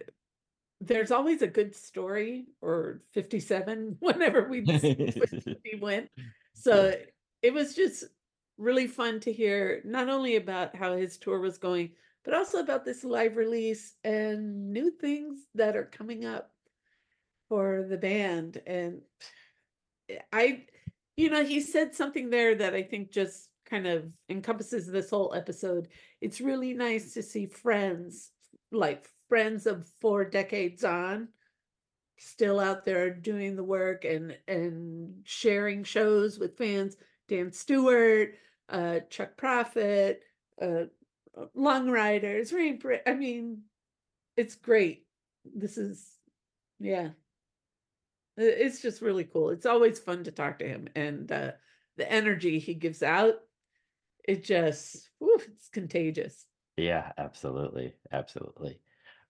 there's 0.80 1.10
always 1.10 1.40
a 1.42 1.46
good 1.46 1.74
story 1.74 2.46
or 2.60 3.02
57 3.12 3.96
whenever 4.00 4.48
we 4.48 4.60
we 4.62 5.78
went. 5.80 6.08
So 6.54 6.94
it 7.42 7.52
was 7.52 7.74
just 7.74 8.04
really 8.56 8.86
fun 8.86 9.20
to 9.20 9.32
hear 9.32 9.82
not 9.84 10.08
only 10.08 10.36
about 10.36 10.76
how 10.76 10.96
his 10.96 11.18
tour 11.18 11.40
was 11.40 11.58
going, 11.58 11.90
but 12.24 12.34
also 12.34 12.58
about 12.58 12.84
this 12.84 13.04
live 13.04 13.36
release 13.36 13.94
and 14.04 14.72
new 14.72 14.90
things 14.90 15.40
that 15.54 15.76
are 15.76 15.84
coming 15.84 16.24
up 16.24 16.53
for 17.48 17.86
the 17.88 17.96
band. 17.96 18.60
And 18.66 19.02
eh, 20.08 20.18
I, 20.32 20.64
you 21.16 21.30
know, 21.30 21.44
he 21.44 21.60
said 21.60 21.94
something 21.94 22.30
there 22.30 22.54
that 22.56 22.74
I 22.74 22.82
think 22.82 23.10
just 23.12 23.48
kind 23.66 23.86
of 23.86 24.04
encompasses 24.28 24.86
this 24.86 25.10
whole 25.10 25.32
episode. 25.34 25.88
It's 26.20 26.40
really 26.40 26.74
nice 26.74 27.14
to 27.14 27.22
see 27.22 27.46
friends, 27.46 28.30
like 28.72 29.08
friends 29.28 29.66
of 29.66 29.86
four 30.00 30.24
decades 30.24 30.84
on, 30.84 31.28
still 32.18 32.60
out 32.60 32.84
there 32.84 33.10
doing 33.10 33.56
the 33.56 33.64
work 33.64 34.04
and 34.04 34.36
and 34.46 35.14
sharing 35.24 35.84
shows 35.84 36.38
with 36.38 36.56
fans. 36.56 36.96
Dan 37.26 37.52
Stuart, 37.52 38.34
uh, 38.68 39.00
Chuck 39.08 39.36
Prophet, 39.36 40.22
uh, 40.60 40.84
uh, 41.36 41.46
Long 41.54 41.90
Ryders, 41.90 42.52
Rain. 42.52 42.80
I 43.06 43.14
mean, 43.14 43.62
it's 44.36 44.54
great. 44.54 45.06
This 45.44 45.78
is, 45.78 46.06
yeah, 46.78 47.10
it's 48.36 48.82
just 48.82 49.02
really 49.02 49.24
cool. 49.24 49.50
It's 49.50 49.66
always 49.66 49.98
fun 49.98 50.24
to 50.24 50.32
talk 50.32 50.58
to 50.58 50.68
him, 50.68 50.88
and 50.94 51.30
uh, 51.30 51.52
the 51.96 52.10
energy 52.10 52.58
he 52.58 52.74
gives 52.74 53.02
out, 53.02 53.34
it 54.26 54.44
just, 54.44 55.10
whew, 55.18 55.40
it's 55.46 55.68
contagious. 55.68 56.46
Yeah, 56.76 57.12
absolutely. 57.18 57.94
Absolutely. 58.10 58.80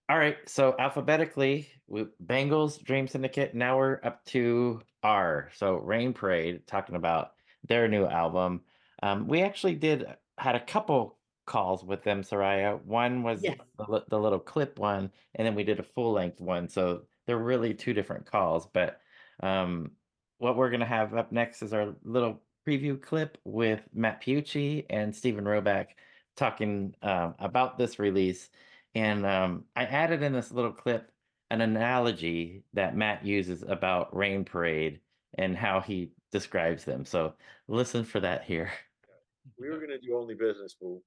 All 0.09 0.17
right. 0.17 0.37
So 0.47 0.75
alphabetically, 0.79 1.67
we, 1.87 2.05
Bengals, 2.23 2.81
Dream 2.83 3.07
Syndicate. 3.07 3.53
Now 3.53 3.77
we're 3.77 3.99
up 4.03 4.23
to 4.25 4.81
R. 5.03 5.49
So 5.55 5.75
Rain 5.75 6.13
Parade, 6.13 6.65
talking 6.67 6.95
about 6.95 7.31
their 7.67 7.87
new 7.87 8.05
album. 8.05 8.61
Um, 9.03 9.27
we 9.27 9.41
actually 9.41 9.75
did 9.75 10.05
had 10.37 10.55
a 10.55 10.59
couple 10.59 11.19
calls 11.45 11.83
with 11.83 12.03
them, 12.03 12.23
Soraya. 12.23 12.83
One 12.83 13.23
was 13.23 13.43
Yes. 13.43 13.57
the, 13.77 14.03
the 14.07 14.19
little 14.19 14.39
clip 14.39 14.79
one, 14.79 15.11
and 15.35 15.45
then 15.45 15.55
we 15.55 15.63
did 15.63 15.79
a 15.79 15.83
full 15.83 16.13
length 16.13 16.41
one. 16.41 16.69
So 16.69 17.03
they're 17.25 17.37
really 17.37 17.73
two 17.73 17.93
different 17.93 18.25
calls. 18.25 18.67
But 18.71 18.99
um, 19.41 19.91
what 20.37 20.57
we're 20.57 20.69
gonna 20.69 20.85
have 20.85 21.13
up 21.13 21.31
next 21.31 21.61
is 21.61 21.73
our 21.73 21.93
little 22.03 22.41
preview 22.67 22.99
clip 23.01 23.37
with 23.43 23.81
Matt 23.93 24.21
Piucci 24.21 24.85
and 24.89 25.15
Steven 25.15 25.45
Roback 25.45 25.87
talking 26.35 26.95
um, 27.01 27.35
about 27.39 27.77
this 27.77 27.99
release. 27.99 28.49
And 28.95 29.25
um, 29.25 29.65
I 29.75 29.83
added 29.83 30.23
in 30.23 30.33
this 30.33 30.51
little 30.51 30.71
clip 30.71 31.11
an 31.51 31.61
analogy 31.61 32.63
that 32.73 32.95
Matt 32.95 33.25
uses 33.25 33.63
about 33.67 34.15
Rain 34.15 34.43
Parade 34.43 34.99
and 35.37 35.55
how 35.55 35.79
he 35.79 36.11
describes 36.31 36.83
them. 36.83 37.05
So 37.05 37.33
listen 37.67 38.03
for 38.03 38.19
that 38.19 38.43
here. 38.43 38.71
we 39.59 39.69
were 39.69 39.79
gonna 39.79 39.99
do 39.99 40.17
only 40.17 40.33
business, 40.33 40.75
but 40.79 40.87
we, 40.87 40.97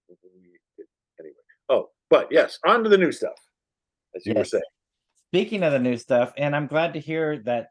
anyway. 1.18 1.34
Oh, 1.68 1.90
but 2.08 2.28
yes, 2.30 2.58
on 2.66 2.84
to 2.84 2.88
the 2.88 2.98
new 2.98 3.12
stuff, 3.12 3.38
as 4.14 4.24
you 4.24 4.34
were 4.34 4.44
saying. 4.44 4.62
Speaking 5.30 5.62
of 5.62 5.72
the 5.72 5.78
new 5.78 5.98
stuff, 5.98 6.32
and 6.38 6.56
I'm 6.56 6.66
glad 6.66 6.94
to 6.94 7.00
hear 7.00 7.40
that 7.40 7.68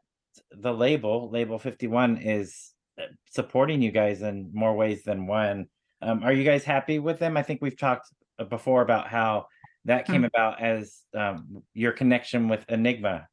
the 0.52 0.72
label, 0.72 1.28
Label 1.28 1.58
51, 1.58 2.18
is 2.18 2.72
uh, 3.00 3.06
supporting 3.30 3.82
you 3.82 3.90
guys 3.90 4.22
in 4.22 4.50
more 4.52 4.76
ways 4.76 5.02
than 5.02 5.26
one. 5.26 5.66
Um, 6.00 6.22
are 6.22 6.32
you 6.32 6.44
guys 6.44 6.62
happy 6.62 7.00
with 7.00 7.18
them? 7.18 7.36
I 7.36 7.42
think 7.42 7.60
we've 7.60 7.76
talked 7.76 8.08
uh, 8.38 8.44
before 8.44 8.82
about 8.82 9.08
how 9.08 9.46
that 9.86 10.06
came 10.06 10.24
about 10.24 10.62
as 10.62 11.00
um, 11.16 11.64
your 11.74 11.90
connection 11.90 12.46
with 12.48 12.64
Enigma. 12.68 13.26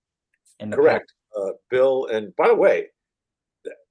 In 0.60 0.72
the. 0.72 0.78
Correct, 0.78 1.14
uh, 1.38 1.52
Bill. 1.70 2.08
And 2.08 2.36
by 2.36 2.48
the 2.48 2.56
way, 2.56 2.88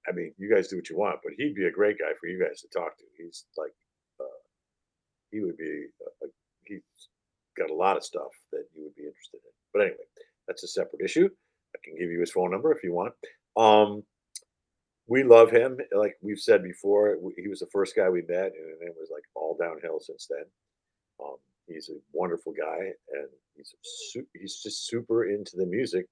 I 0.09 0.13
mean, 0.13 0.35
you 0.37 0.53
guys 0.53 0.67
do 0.67 0.77
what 0.77 0.91
you 0.91 0.99
want, 0.99 1.21
but 1.23 1.35
he'd 1.39 1.55
be 1.55 1.67
a 1.67 1.71
great 1.71 1.99
guy 1.99 2.11
for 2.21 2.27
you 2.27 2.43
guys 2.43 2.61
to 2.63 2.69
talk 2.69 2.97
to. 2.99 3.05
He's 3.17 3.45
like, 3.57 3.73
uh, 4.21 4.25
he 5.31 5.41
would 5.41 5.57
be. 5.57 5.87
Uh, 6.23 6.27
he's 6.65 6.83
got 7.57 7.71
a 7.71 7.75
lot 7.75 7.97
of 7.97 8.05
stuff 8.05 8.33
that 8.51 8.65
you 8.75 8.83
would 8.83 8.97
be 8.97 9.03
interested 9.03 9.39
in. 9.45 9.53
But 9.73 9.83
anyway, 9.83 10.05
that's 10.47 10.65
a 10.65 10.69
separate 10.69 11.03
issue. 11.05 11.29
I 11.75 11.79
can 11.85 11.97
give 11.99 12.11
you 12.11 12.21
his 12.21 12.31
phone 12.33 12.51
number 12.51 12.73
if 12.73 12.83
you 12.85 12.93
want. 12.93 13.13
Um, 13.57 14.03
we 15.07 15.23
love 15.23 15.51
him. 15.51 15.79
Like 15.95 16.17
we've 16.23 16.39
said 16.41 16.63
before, 16.63 17.19
he 17.37 17.49
was 17.49 17.61
the 17.61 17.67
first 17.73 17.95
guy 17.97 18.09
we 18.09 18.23
met, 18.23 18.53
and 18.57 18.83
it 18.89 18.95
was 18.99 19.11
like 19.13 19.25
all 19.35 19.57
downhill 19.61 20.01
since 20.01 20.27
then. 20.31 20.45
Um, 21.23 21.37
he's 21.67 21.91
a 21.91 21.99
wonderful 22.13 22.53
guy, 22.53 22.91
and 23.13 23.29
he's 23.57 23.75
su- 23.83 24.27
he's 24.35 24.63
just 24.63 24.87
super 24.87 25.29
into 25.29 25.57
the 25.57 25.67
music. 25.67 26.07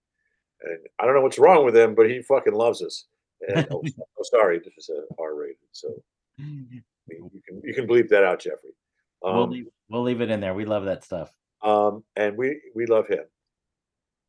And 0.62 0.78
I 1.00 1.06
don't 1.06 1.14
know 1.14 1.22
what's 1.22 1.38
wrong 1.38 1.64
with 1.64 1.76
him, 1.76 1.94
but 1.94 2.08
he 2.10 2.22
fucking 2.22 2.52
loves 2.52 2.82
us. 2.82 3.06
And 3.48 3.66
oh, 3.70 3.82
oh, 4.00 4.22
sorry, 4.24 4.58
this 4.58 4.74
is 4.76 4.90
a 4.90 5.02
R 5.20 5.34
rated, 5.34 5.56
so 5.72 5.88
you 6.38 6.82
can 7.48 7.60
you 7.64 7.74
can 7.74 7.86
bleep 7.86 8.08
that 8.10 8.24
out, 8.24 8.40
Jeffrey. 8.40 8.70
we'll, 9.22 9.44
Um, 9.44 9.50
leave, 9.50 9.66
we'll 9.88 10.02
leave 10.02 10.20
it 10.20 10.30
in 10.30 10.40
there. 10.40 10.54
We 10.54 10.64
love 10.66 10.84
that 10.84 11.02
stuff. 11.04 11.32
um, 11.62 12.04
and 12.16 12.36
we 12.36 12.60
we 12.74 12.84
love 12.86 13.06
him. 13.08 13.24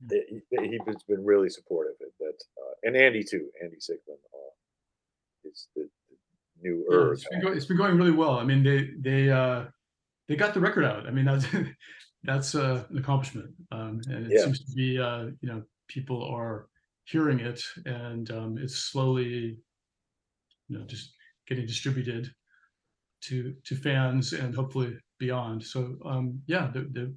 He, 0.10 0.39
he- 0.52 0.80
he's 0.86 1.04
been 1.08 1.24
really 1.24 1.50
supportive. 1.50 1.94
That 2.20 2.38
uh, 2.62 2.74
and 2.84 2.96
Andy 2.96 3.24
too. 3.24 3.50
Andy 3.62 3.78
Sigmund 3.80 4.20
uh, 4.34 5.50
is 5.50 5.68
the, 5.76 5.89
the 6.10 6.16
new 6.62 6.86
Yeah, 6.89 7.12
it's 7.12 7.28
been, 7.30 7.58
it's 7.58 7.66
been 7.66 7.78
going 7.78 7.98
really 7.98 8.12
well. 8.12 8.38
I 8.38 8.44
mean, 8.44 8.63
they 8.63 8.89
they 9.00 9.30
uh, 9.30 9.66
they 10.28 10.36
got 10.36 10.54
the 10.54 10.60
record 10.60 10.86
out. 10.86 11.08
I 11.08 11.12
mean, 11.12 11.26
that's 11.26 11.46
that's 12.24 12.56
uh, 12.56 12.86
an 12.89 12.98
accomplishment, 12.98 13.54
um, 13.72 14.02
and 14.08 14.26
it 14.28 14.32
Yeah. 14.34 14.44
seems 14.46 14.60
to 14.63 14.72
be 14.76 15.00
uh, 15.00 15.26
you 15.42 15.50
know 15.50 15.63
people 15.88 16.24
are 16.24 16.68
hearing 17.06 17.39
it, 17.39 17.62
and 17.86 18.32
um, 18.32 18.58
it's 18.58 18.76
slowly, 18.76 19.58
you 20.70 20.80
know, 20.80 20.86
just 20.86 21.13
getting 21.48 21.66
distributed 21.66 22.34
to 23.22 23.54
to 23.66 23.76
fans 23.76 24.34
and 24.34 24.56
hopefully 24.56 24.98
beyond. 25.20 25.63
So 25.63 25.98
um, 26.06 26.42
yeah, 26.48 26.70
the, 26.74 26.82
the, 26.82 27.13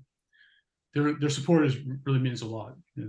their 0.96 1.12
their 1.12 1.28
support 1.30 1.66
is 1.66 1.76
really 2.04 2.18
means 2.18 2.42
a 2.42 2.46
lot. 2.46 2.74
Yeah. 2.96 3.04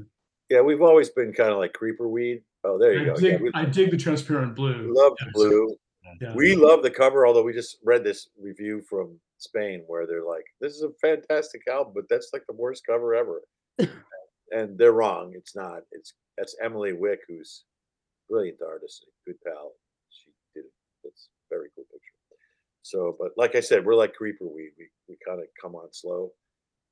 Yeah, 0.49 0.61
we've 0.61 0.81
always 0.81 1.09
been 1.09 1.33
kind 1.33 1.51
of 1.51 1.57
like 1.57 1.73
creeper 1.73 2.07
weed. 2.07 2.43
Oh, 2.63 2.77
there 2.77 2.93
you 2.93 3.01
I 3.01 3.15
go. 3.15 3.19
Yeah, 3.19 3.37
we 3.37 3.51
I 3.53 3.65
dig 3.65 3.91
the 3.91 3.97
transparent 3.97 4.55
blue. 4.55 4.93
love 4.93 5.13
the 5.19 5.25
Yes. 5.25 5.33
blue. 5.33 5.75
Yeah. 6.21 6.33
We 6.35 6.55
love 6.55 6.83
the 6.83 6.91
cover, 6.91 7.27
although 7.27 7.43
we 7.43 7.51
just 7.53 7.77
read 7.83 8.03
this 8.03 8.29
review 8.39 8.81
from 8.89 9.19
Spain 9.39 9.83
where 9.87 10.05
they're 10.07 10.23
like, 10.23 10.45
"This 10.61 10.73
is 10.73 10.83
a 10.83 10.91
fantastic 11.01 11.61
album, 11.67 11.93
but 11.93 12.07
that's 12.09 12.29
like 12.33 12.45
the 12.47 12.53
worst 12.55 12.85
cover 12.85 13.13
ever," 13.13 13.41
and 14.51 14.77
they're 14.77 14.93
wrong. 14.93 15.33
It's 15.35 15.55
not. 15.55 15.81
It's 15.91 16.13
that's 16.37 16.55
Emily 16.63 16.93
Wick, 16.93 17.19
who's 17.27 17.63
a 18.29 18.31
brilliant 18.33 18.61
artist, 18.61 19.05
a 19.07 19.29
good 19.29 19.39
pal. 19.45 19.73
She 20.09 20.31
did 20.55 20.65
it. 20.65 20.71
It's 21.03 21.27
very 21.49 21.69
cool 21.75 21.85
picture. 21.91 22.13
So, 22.83 23.17
but 23.19 23.31
like 23.35 23.55
I 23.55 23.59
said, 23.59 23.85
we're 23.85 23.95
like 23.95 24.13
creeper 24.13 24.45
weed. 24.47 24.71
We 24.77 24.87
we 25.09 25.17
kind 25.27 25.41
of 25.41 25.47
come 25.61 25.75
on 25.75 25.89
slow. 25.91 26.31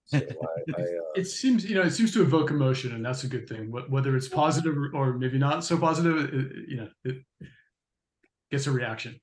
So 0.07 0.17
I, 0.19 0.21
I 0.21 0.81
uh, 0.81 0.85
it 1.15 1.25
seems 1.27 1.65
you 1.69 1.75
know 1.75 1.81
it 1.81 1.91
seems 1.91 2.11
to 2.13 2.21
evoke 2.21 2.51
emotion 2.51 2.93
and 2.93 3.03
that's 3.05 3.23
a 3.23 3.27
good 3.27 3.47
thing 3.49 3.71
whether 3.89 4.15
it's 4.15 4.27
positive 4.27 4.77
or- 4.77 4.91
or 4.93 5.13
maybe 5.17 5.37
not 5.37 5.63
so 5.63 5.77
positive 5.77 6.17
it, 6.25 6.33
it- 6.33 6.69
you 6.69 6.77
know 6.77 6.87
it 7.03 7.17
gets 8.51 8.67
a 8.67 8.71
reaction 8.71 9.19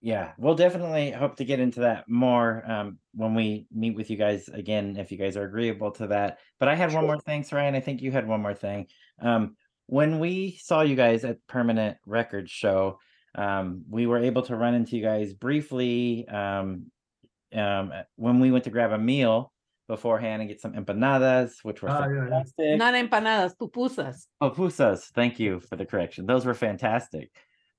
Yeah, 0.00 0.32
we'll 0.36 0.56
definitely 0.56 1.12
hope 1.12 1.36
to 1.36 1.44
get 1.44 1.60
into 1.60 1.80
that 1.80 2.08
more 2.08 2.64
um, 2.68 2.98
when 3.14 3.34
we 3.34 3.66
meet 3.70 3.94
with 3.94 4.10
you 4.10 4.16
guys 4.16 4.48
again, 4.48 4.96
if 4.96 5.12
you 5.12 5.18
guys 5.18 5.36
are 5.36 5.44
agreeable 5.44 5.92
to 5.92 6.08
that. 6.08 6.38
But 6.58 6.68
I 6.68 6.74
had 6.74 6.92
one 6.92 7.06
more 7.06 7.20
thing, 7.20 7.44
Ryan. 7.52 7.76
I 7.76 7.80
think 7.80 8.02
you 8.02 8.10
had 8.10 8.26
one 8.26 8.42
more 8.42 8.54
thing. 8.54 8.88
Um, 9.20 9.56
when 9.86 10.18
we 10.18 10.58
saw 10.60 10.80
you 10.82 10.96
guys 10.96 11.24
at 11.24 11.38
Permanent 11.46 11.98
Records 12.04 12.50
Show, 12.50 12.98
um, 13.36 13.84
we 13.88 14.06
were 14.08 14.18
able 14.18 14.42
to 14.42 14.56
run 14.56 14.74
into 14.74 14.96
you 14.96 15.04
guys 15.04 15.34
briefly 15.34 16.26
um, 16.26 16.90
um, 17.54 17.92
when 18.16 18.40
we 18.40 18.50
went 18.50 18.64
to 18.64 18.70
grab 18.70 18.90
a 18.90 18.98
meal 18.98 19.52
beforehand 19.96 20.40
and 20.40 20.48
get 20.48 20.58
some 20.58 20.72
empanadas, 20.72 21.50
which 21.64 21.82
were 21.82 21.90
Ah, 21.90 22.06
yeah, 22.06 22.14
yeah. 22.14 22.20
fantastic. 22.30 22.78
Not 22.78 22.94
empanadas, 22.94 23.52
pupusas. 23.60 24.26
Pupusas, 24.42 25.00
Thank 25.14 25.38
you 25.38 25.60
for 25.60 25.76
the 25.76 25.84
correction. 25.84 26.24
Those 26.24 26.46
were 26.46 26.54
fantastic. 26.54 27.30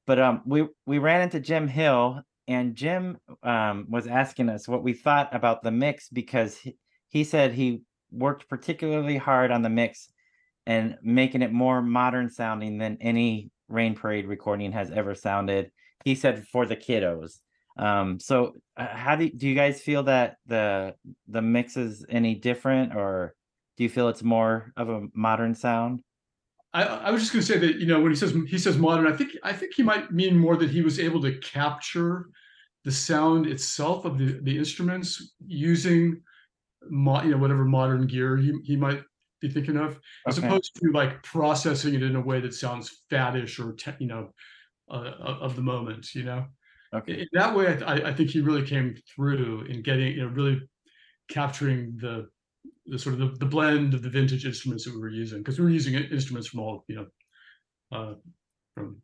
But 0.06 0.20
um, 0.20 0.42
we 0.46 0.68
we 0.86 1.00
ran 1.00 1.22
into 1.22 1.40
Jim 1.40 1.68
Hill, 1.68 2.22
and 2.48 2.76
Jim 2.76 3.18
um 3.42 3.88
was 3.90 4.06
asking 4.06 4.50
us 4.50 4.68
what 4.68 4.84
we 4.84 4.94
thought 4.94 5.34
about 5.34 5.64
the 5.64 5.72
mix 5.72 6.08
because 6.10 6.56
he, 6.58 6.78
he 7.10 7.24
said 7.24 7.52
he 7.54 7.82
worked 8.12 8.48
particularly 8.48 9.18
hard 9.18 9.50
on 9.50 9.64
the 9.64 9.70
mix 9.82 10.10
and 10.68 10.98
making 11.02 11.42
it 11.42 11.52
more 11.52 11.82
modern 11.82 12.30
sounding 12.30 12.78
than 12.78 12.98
any 13.02 13.50
Rain 13.70 13.96
Parade 13.96 14.28
recording 14.28 14.72
has 14.74 14.92
ever 14.92 15.16
sounded. 15.16 15.72
He 16.06 16.14
said 16.14 16.46
for 16.52 16.66
the 16.68 16.76
kiddos. 16.76 17.40
Um, 17.78 18.20
so 18.20 18.54
uh, 18.78 18.88
how 18.88 19.16
do 19.16 19.30
do 19.30 19.48
you 19.48 19.56
guys 19.56 19.82
feel 19.82 20.04
that 20.04 20.38
the 20.46 20.96
the 21.28 21.42
mix 21.42 21.78
is 21.78 22.06
any 22.10 22.36
different, 22.36 22.96
or 22.96 23.36
do 23.78 23.84
you 23.84 23.90
feel 23.90 24.10
it's 24.10 24.24
more 24.24 24.72
of 24.78 24.90
a 24.90 25.08
modern 25.14 25.56
sound? 25.56 26.02
I, 26.74 26.84
I 26.84 27.12
was 27.12 27.22
just 27.22 27.34
going 27.34 27.46
to 27.46 27.52
say 27.52 27.60
that 27.60 27.76
you 27.80 27.86
know 27.86 28.00
when 28.00 28.12
he 28.12 28.16
says 28.16 28.34
he 28.48 28.58
says 28.58 28.78
modern 28.78 29.12
i 29.12 29.16
think 29.16 29.32
i 29.44 29.54
think 29.54 29.74
he 29.76 29.84
might 29.84 30.12
mean 30.12 30.38
more 30.38 30.58
that 30.58 30.72
he 30.72 30.82
was 30.82 31.00
able 31.00 31.22
to 31.22 31.38
capture 31.40 32.30
the 32.84 32.92
sound 32.92 33.46
itself 33.46 34.06
of 34.06 34.18
the 34.18 34.40
the 34.42 34.58
instruments 34.58 35.34
using 35.46 36.22
mo- 36.90 37.22
you 37.22 37.32
know 37.32 37.38
whatever 37.38 37.66
modern 37.66 38.08
gear 38.08 38.38
he, 38.38 38.54
he 38.64 38.76
might 38.76 39.02
be 39.40 39.50
thinking 39.50 39.78
of 39.78 40.00
as 40.28 40.38
opposed 40.38 40.76
to 40.76 40.92
like 40.92 41.22
processing 41.22 41.94
it 41.94 42.04
in 42.04 42.16
a 42.16 42.22
way 42.22 42.40
that 42.40 42.54
sounds 42.54 43.04
faddish 43.12 43.60
or 43.64 43.74
te- 43.74 43.92
you 44.00 44.08
know 44.08 44.30
uh, 44.90 45.12
of 45.42 45.56
the 45.56 45.62
moment 45.62 46.16
you 46.16 46.24
know 46.24 46.46
Okay. 46.94 47.22
in 47.22 47.28
that 47.34 47.56
way 47.56 47.68
I, 47.68 47.94
I 47.94 48.10
I 48.10 48.14
think 48.14 48.30
he 48.30 48.42
really 48.42 48.66
came 48.66 48.96
through 49.16 49.62
in 49.66 49.82
getting 49.82 50.14
you 50.16 50.26
know 50.26 50.34
really 50.34 50.62
capturing 51.30 51.98
the 51.98 52.30
the 52.86 53.00
sort 53.00 53.14
of 53.14 53.20
the, 53.20 53.38
the 53.40 53.46
blend 53.46 53.94
of 53.94 54.02
the 54.02 54.10
vintage 54.10 54.46
instruments 54.46 54.86
that 54.86 54.94
we 54.94 55.00
were 55.00 55.10
using 55.10 55.40
because 55.40 55.58
we 55.60 55.66
were 55.66 55.72
using 55.72 55.96
instruments 55.96 56.48
from 56.48 56.60
all 56.60 56.84
you 56.88 56.96
know 56.96 57.08
uh 57.92 58.14
from 58.76 59.02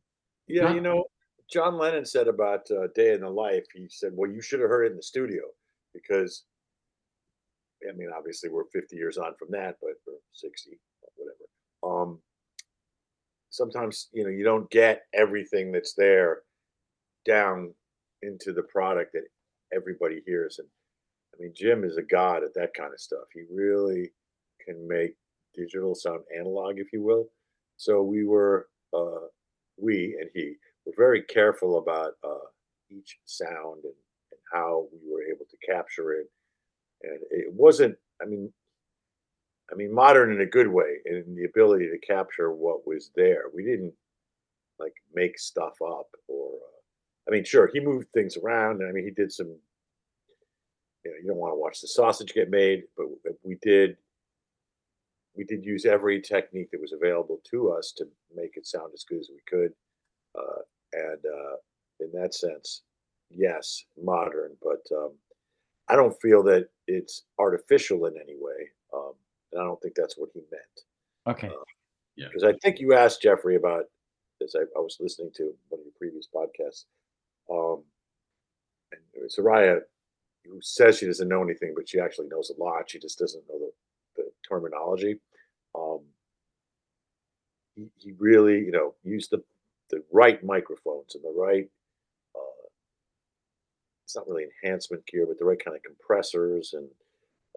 Yeah, 0.48 0.64
Not- 0.64 0.76
you 0.76 0.82
know, 0.82 1.06
John 1.52 1.78
Lennon 1.78 2.06
said 2.06 2.28
about 2.28 2.70
uh, 2.72 2.88
Day 2.94 3.14
in 3.14 3.22
the 3.22 3.30
Life. 3.30 3.66
He 3.74 3.88
said, 3.90 4.12
"Well, 4.14 4.30
you 4.30 4.42
should 4.42 4.60
have 4.60 4.70
heard 4.70 4.86
it 4.86 4.92
in 4.92 4.98
the 4.98 5.04
studio 5.04 5.42
because, 5.94 6.46
I 7.88 7.94
mean, 7.94 8.10
obviously 8.16 8.50
we're 8.50 8.66
50 8.72 8.96
years 8.96 9.18
on 9.18 9.34
from 9.40 9.50
that, 9.52 9.78
but 9.82 9.94
or 10.08 10.20
60, 10.34 10.80
whatever. 11.16 11.46
Um, 11.84 12.22
sometimes 13.50 14.10
you 14.12 14.24
know 14.24 14.30
you 14.30 14.44
don't 14.44 14.70
get 14.70 15.08
everything 15.14 15.72
that's 15.72 15.96
there 15.96 16.44
down 17.26 17.74
into 18.22 18.54
the 18.54 18.64
product 18.64 19.14
that 19.14 19.28
everybody 19.74 20.22
hears, 20.26 20.60
and 20.60 20.68
I 21.34 21.42
mean, 21.42 21.54
Jim 21.56 21.84
is 21.84 21.98
a 21.98 22.04
god 22.04 22.44
at 22.44 22.54
that 22.56 22.74
kind 22.74 22.94
of 22.94 23.00
stuff. 23.00 23.26
He 23.34 23.42
really 23.52 24.12
can 24.66 24.88
make 24.88 25.16
digital 25.56 25.96
sound 25.96 26.22
analog, 26.38 26.76
if 26.78 26.94
you 26.94 27.04
will. 27.04 27.30
So 27.78 28.04
we 28.04 28.26
were." 28.26 28.68
Uh, 28.94 29.28
we 29.82 30.18
and 30.20 30.30
he 30.34 30.56
were 30.86 30.94
very 30.98 31.24
careful 31.24 31.78
about 31.78 32.14
uh, 32.24 32.48
each 32.90 33.18
sound 33.26 33.84
and, 33.84 33.94
and 34.32 34.42
how 34.52 34.88
we 34.92 35.12
were 35.12 35.24
able 35.24 35.46
to 35.50 35.72
capture 35.72 36.14
it. 36.14 36.28
And 37.04 37.20
it 37.32 37.54
wasn't, 37.54 37.96
I 38.22 38.26
mean, 38.26 38.52
I 39.72 39.76
mean, 39.76 39.94
modern 39.94 40.34
in 40.34 40.42
a 40.42 40.46
good 40.46 40.68
way, 40.68 40.98
in 41.06 41.36
the 41.36 41.46
ability 41.46 41.88
to 41.90 42.06
capture 42.06 42.52
what 42.52 42.86
was 42.88 43.12
there. 43.16 43.44
We 43.54 43.64
didn't 43.64 43.94
like 44.80 44.94
make 45.14 45.38
stuff 45.40 45.74
up, 45.82 46.08
or 46.28 46.54
uh, 46.56 46.79
I 47.30 47.32
mean, 47.32 47.44
sure, 47.44 47.70
he 47.72 47.80
moved 47.80 48.08
things 48.12 48.38
around. 48.38 48.82
And 48.82 48.90
I 48.90 48.92
mean, 48.92 49.06
he 49.06 49.12
did 49.12 49.32
some. 49.32 49.56
You 51.06 51.12
know, 51.12 51.18
you 51.22 51.28
don't 51.28 51.38
want 51.38 51.54
to 51.54 51.60
watch 51.60 51.80
the 51.80 51.88
sausage 51.88 52.34
get 52.34 52.50
made, 52.50 52.84
but 52.98 53.06
we 53.44 53.58
did 53.62 53.98
we 55.36 55.44
did 55.46 55.64
use 55.64 55.86
every 55.86 56.22
technique 56.22 56.70
that 56.72 56.82
was 56.82 56.92
available 56.92 57.40
to 57.50 57.72
us 57.72 57.94
to 57.98 58.06
make 58.36 58.58
it 58.58 58.68
sound 58.68 58.92
as 58.94 59.06
good 59.08 59.20
as 59.20 59.30
we 59.32 59.40
could. 59.48 59.72
Uh, 60.38 60.62
and 60.92 61.20
uh, 61.26 61.56
in 62.02 62.12
that 62.12 62.34
sense, 62.34 62.82
yes, 63.30 63.86
modern, 64.02 64.58
but 64.62 64.82
um, 64.96 65.12
I 65.88 65.96
don't 65.96 66.20
feel 66.22 66.44
that 66.44 66.68
it's 66.88 67.24
artificial 67.38 68.06
in 68.08 68.16
any 68.18 68.36
way. 68.38 68.70
Um, 68.94 69.14
and 69.52 69.62
I 69.62 69.66
don't 69.66 69.82
think 69.82 69.96
that's 69.96 70.18
what 70.18 70.30
he 70.34 70.42
meant. 70.52 71.38
Okay. 71.38 71.50
Yeah. 72.16 72.28
Because 72.28 72.44
I 72.44 72.54
think 72.62 72.80
you 72.80 72.94
asked 72.94 73.22
Jeffrey 73.22 73.56
about 73.56 73.86
this. 74.40 74.56
I, 74.56 74.64
I 74.78 74.82
was 74.82 74.98
listening 75.00 75.32
to 75.36 75.54
one 75.70 75.80
of 75.80 75.86
your 75.86 75.94
previous 75.98 76.28
podcasts. 76.34 76.86
Um, 77.52 77.84
and 78.92 79.30
Soraya 79.30 79.82
who 80.46 80.60
says 80.62 80.98
she 80.98 81.06
doesn't 81.06 81.28
know 81.28 81.44
anything, 81.44 81.74
but 81.76 81.88
she 81.88 82.00
actually 82.00 82.28
knows 82.28 82.52
a 82.52 82.62
lot. 82.62 82.90
She 82.90 83.00
just 83.00 83.20
doesn't 83.20 83.44
know 83.50 83.60
the, 83.60 83.72
the 84.18 84.32
terminology. 84.48 85.18
Um, 85.76 86.00
he, 87.76 87.88
he 87.98 88.14
really, 88.18 88.60
you 88.60 88.72
know, 88.72 88.96
used 89.04 89.32
the 89.32 89.44
the 89.90 90.04
right 90.12 90.44
microphones 90.44 91.16
and 91.16 91.24
the 91.24 91.34
right. 91.36 91.68
Uh, 92.36 92.68
it's 94.06 94.16
not 94.16 94.28
really 94.28 94.46
enhancement 94.64 95.06
gear, 95.08 95.26
but 95.28 95.40
the 95.40 95.46
right 95.46 95.64
kind 95.64 95.76
of 95.76 95.84
compressors 95.84 96.74
and 96.74 96.88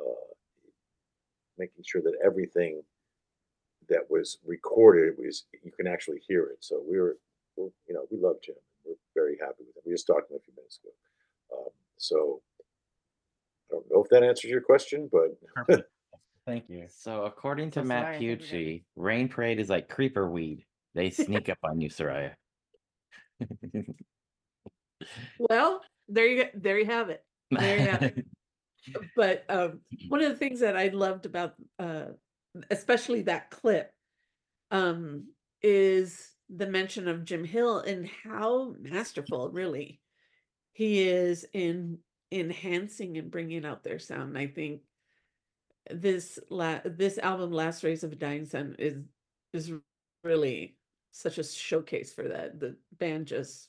uh, 0.00 0.32
making 1.58 1.84
sure 1.86 2.00
that 2.02 2.14
everything 2.24 2.82
that 3.88 4.02
was 4.08 4.38
recorded 4.46 5.14
was 5.18 5.44
you 5.62 5.70
can 5.72 5.86
actually 5.86 6.22
hear 6.26 6.44
it. 6.44 6.58
So 6.60 6.82
we 6.88 6.98
were, 6.98 7.18
we're, 7.56 7.68
you 7.86 7.94
know, 7.94 8.06
we 8.10 8.18
love 8.18 8.36
Jim. 8.42 8.54
We're 8.84 8.94
very 9.14 9.36
happy 9.40 9.64
with 9.66 9.76
him. 9.76 9.82
We 9.86 9.92
just 9.92 10.06
talked 10.06 10.28
to 10.28 10.34
him 10.34 10.40
a 10.40 10.44
few 10.44 10.54
minutes 10.56 10.78
ago. 10.82 10.92
Um, 11.58 11.70
so 11.96 12.42
I 13.70 13.74
don't 13.74 13.86
know 13.90 14.02
if 14.02 14.10
that 14.10 14.22
answers 14.22 14.50
your 14.50 14.60
question, 14.60 15.10
but 15.10 15.84
Thank 16.46 16.68
you. 16.68 16.86
So 16.88 17.24
according 17.24 17.70
to 17.72 17.80
So 17.80 17.84
Matt 17.84 18.04
Soraya, 18.04 18.12
have 18.12 18.22
a 18.22 18.26
good 18.26 18.40
Piucci, 18.40 18.84
Rain 18.96 19.28
Parade 19.28 19.60
is 19.60 19.68
like 19.68 19.88
creeper 19.88 20.28
weed. 20.28 20.64
They 20.94 21.10
sneak 21.10 21.48
up 21.48 21.58
on 21.62 21.80
you, 21.80 21.88
Soraya. 21.88 22.32
Well, 25.38 25.80
there 26.08 26.26
you 26.26 26.44
go. 26.44 26.50
There 26.54 26.78
you 26.78 26.86
have 26.86 27.10
it. 27.10 27.24
There 27.50 27.78
you 27.78 27.88
have 27.88 28.02
it. 28.02 28.26
But 29.14 29.44
um, 29.48 29.80
one 30.08 30.22
of 30.22 30.28
the 30.28 30.36
things 30.36 30.58
that 30.58 30.76
I 30.76 30.88
loved 30.88 31.24
about, 31.24 31.54
uh, 31.78 32.06
especially 32.68 33.22
that 33.22 33.48
clip, 33.48 33.92
um, 34.72 35.28
is 35.62 36.32
the 36.54 36.66
mention 36.66 37.08
of 37.08 37.24
Jim 37.24 37.44
Hill 37.44 37.78
and 37.78 38.08
how 38.24 38.74
masterful, 38.78 39.50
really, 39.50 40.00
he 40.72 41.08
is 41.08 41.46
in 41.52 41.98
enhancing 42.30 43.16
and 43.18 43.30
bringing 43.30 43.64
out 43.64 43.82
their 43.82 43.98
sound. 43.98 44.30
And 44.30 44.38
I 44.38 44.46
think 44.46 44.82
this 45.90 46.38
la- 46.50 46.80
this 46.84 47.18
album, 47.18 47.52
"Last 47.52 47.82
Rays 47.82 48.04
of 48.04 48.12
a 48.12 48.16
Dying 48.16 48.44
Sun," 48.44 48.76
is 48.78 48.98
is 49.52 49.72
really 50.22 50.76
such 51.10 51.38
a 51.38 51.44
showcase 51.44 52.12
for 52.12 52.28
that. 52.28 52.60
The 52.60 52.76
band 52.98 53.26
just 53.26 53.68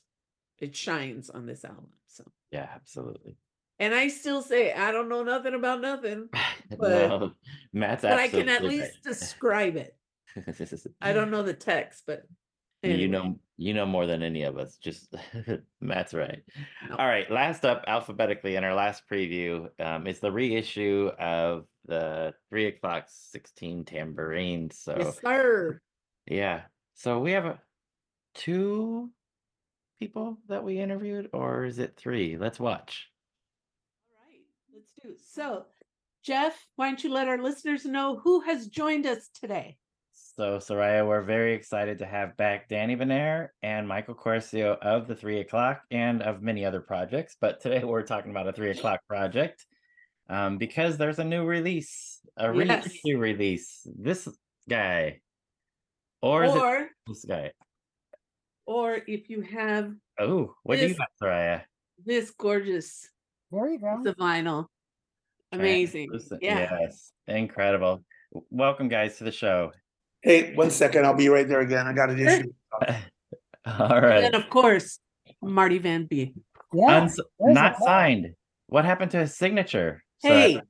it 0.58 0.76
shines 0.76 1.30
on 1.30 1.46
this 1.46 1.64
album. 1.64 1.90
So 2.06 2.24
yeah, 2.50 2.68
absolutely. 2.74 3.36
And 3.80 3.92
I 3.92 4.06
still 4.06 4.40
say, 4.40 4.72
I 4.72 4.92
don't 4.92 5.08
know 5.08 5.24
nothing 5.24 5.54
about 5.54 5.80
nothing, 5.80 6.28
but- 6.78 7.08
no, 7.08 7.32
Matt's 7.72 8.02
but 8.02 8.20
I 8.20 8.28
can 8.28 8.48
at 8.48 8.62
least 8.62 8.82
right. 8.82 9.02
describe 9.02 9.76
it. 9.76 9.96
I 11.00 11.12
don't 11.12 11.30
know 11.30 11.42
the 11.42 11.54
text, 11.54 12.04
but. 12.06 12.24
You 12.90 13.08
know, 13.08 13.38
you 13.56 13.72
know 13.74 13.86
more 13.86 14.06
than 14.06 14.22
any 14.22 14.42
of 14.42 14.58
us. 14.58 14.76
Just 14.76 15.14
Matt's 15.80 16.14
right. 16.14 16.42
All 16.98 17.06
right. 17.06 17.30
Last 17.30 17.64
up, 17.64 17.84
alphabetically, 17.86 18.56
in 18.56 18.64
our 18.64 18.74
last 18.74 19.02
preview, 19.10 19.68
um, 19.80 20.06
is 20.06 20.20
the 20.20 20.32
reissue 20.32 21.10
of 21.18 21.66
the 21.86 22.34
three 22.50 22.66
o'clock 22.66 23.04
sixteen 23.08 23.84
tambourine. 23.84 24.70
So 24.70 24.96
Yes, 24.98 25.20
sir. 25.20 25.80
yeah. 26.26 26.62
So 26.94 27.18
we 27.18 27.32
have 27.32 27.44
a 27.46 27.60
two 28.34 29.10
people 30.00 30.38
that 30.48 30.64
we 30.64 30.78
interviewed, 30.80 31.30
or 31.32 31.64
is 31.64 31.78
it 31.78 31.96
three? 31.96 32.36
Let's 32.36 32.58
watch. 32.60 33.08
All 34.10 34.26
right, 34.28 34.42
let's 34.74 34.90
do 35.02 35.10
it. 35.10 35.20
So, 35.32 35.64
Jeff, 36.22 36.66
why 36.76 36.88
don't 36.88 37.02
you 37.04 37.12
let 37.12 37.28
our 37.28 37.38
listeners 37.42 37.84
know 37.84 38.20
who 38.22 38.40
has 38.40 38.66
joined 38.66 39.06
us 39.06 39.28
today? 39.40 39.76
So, 40.36 40.56
Soraya, 40.58 41.06
we're 41.06 41.22
very 41.22 41.54
excited 41.54 42.00
to 42.00 42.06
have 42.06 42.36
back 42.36 42.68
Danny 42.68 42.96
Benair 42.96 43.50
and 43.62 43.86
Michael 43.86 44.16
Quercio 44.16 44.76
of 44.82 45.06
the 45.06 45.14
Three 45.14 45.38
O'clock 45.38 45.82
and 45.92 46.22
of 46.22 46.42
many 46.42 46.64
other 46.64 46.80
projects. 46.80 47.36
But 47.40 47.60
today 47.60 47.84
we're 47.84 48.02
talking 48.02 48.32
about 48.32 48.48
a 48.48 48.52
Three 48.52 48.70
O'clock 48.70 48.98
project 49.08 49.64
um, 50.28 50.58
because 50.58 50.96
there's 50.98 51.20
a 51.20 51.24
new 51.24 51.44
release, 51.44 52.18
a 52.36 52.52
Yes. 52.52 52.84
reissue 53.04 53.18
release. 53.18 53.86
This 53.96 54.26
guy, 54.68 55.20
or 56.20 56.44
is 56.44 56.54
it 56.56 56.60
Or, 56.62 56.88
this 57.06 57.24
guy? 57.24 57.52
or 58.66 58.98
if 59.06 59.30
you 59.30 59.42
have 59.42 59.92
Oh, 60.18 60.52
what 60.64 60.76
do 60.76 60.82
you 60.82 60.88
This- 60.88 60.98
got, 60.98 61.08
Soraya? 61.22 61.62
this 62.04 62.32
gorgeous 62.32 63.08
There 63.52 63.68
you 63.68 63.78
go. 63.78 63.98
piece 63.98 64.06
of 64.06 64.16
vinyl, 64.16 64.66
amazing. 65.52 66.08
Translucent- 66.08 66.42
Yeah. 66.42 66.76
Yes, 66.80 67.12
incredible. 67.28 68.04
Welcome, 68.50 68.88
guys, 68.88 69.18
to 69.18 69.24
the 69.24 69.30
show. 69.30 69.70
Hey, 70.24 70.54
one 70.54 70.70
second, 70.70 71.04
I'll 71.04 71.14
be 71.14 71.28
right 71.28 71.46
there 71.46 71.60
again. 71.60 71.86
I 71.86 71.92
got 71.92 72.08
an 72.08 72.18
issue. 72.18 72.50
All 73.66 74.00
right. 74.00 74.24
And 74.24 74.34
of 74.34 74.48
course, 74.48 74.98
Marty 75.42 75.76
Van 75.76 76.06
B. 76.06 76.32
Yeah. 76.72 77.02
Uns- 77.02 77.20
not 77.38 77.76
signed. 77.82 78.34
What 78.68 78.86
happened 78.86 79.10
to 79.10 79.18
his 79.18 79.36
signature? 79.36 80.02
Soraya? 80.24 80.30
Hey, 80.30 80.60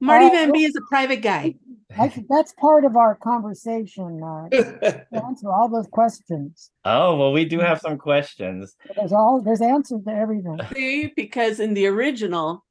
Marty 0.00 0.26
Uh, 0.26 0.30
Van 0.30 0.52
B 0.52 0.64
is 0.64 0.74
a 0.74 0.80
private 0.88 1.20
guy. 1.20 1.54
I 1.98 2.10
that's 2.30 2.54
part 2.54 2.86
of 2.86 2.96
our 2.96 3.14
conversation, 3.16 4.22
uh, 4.24 4.48
answer 5.12 5.52
all 5.52 5.68
those 5.68 5.86
questions. 5.92 6.70
Oh, 6.86 7.16
well, 7.16 7.32
we 7.32 7.44
do 7.44 7.60
have 7.60 7.80
some 7.80 7.98
questions. 7.98 8.74
There's 8.96 9.12
all, 9.12 9.42
there's 9.42 9.60
answers 9.60 10.02
to 10.04 10.10
everything. 10.10 10.58
See, 10.74 11.12
because 11.14 11.60
in 11.60 11.74
the 11.74 11.86
original, 11.86 12.64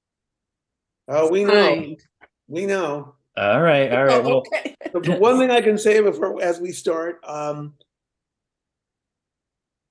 Oh, 1.08 1.30
we 1.30 1.44
know, 1.44 1.54
signed. 1.54 2.00
we 2.48 2.66
know. 2.66 3.14
All 3.38 3.62
right, 3.62 3.92
all 3.92 4.06
right. 4.06 4.24
Well, 4.24 4.44
okay. 4.54 4.76
The 4.94 5.16
one 5.16 5.40
thing 5.40 5.50
I 5.52 5.62
can 5.62 5.78
say 5.78 6.02
before, 6.02 6.42
as 6.44 6.60
we 6.60 6.74
start, 6.74 7.22
um, 7.24 7.76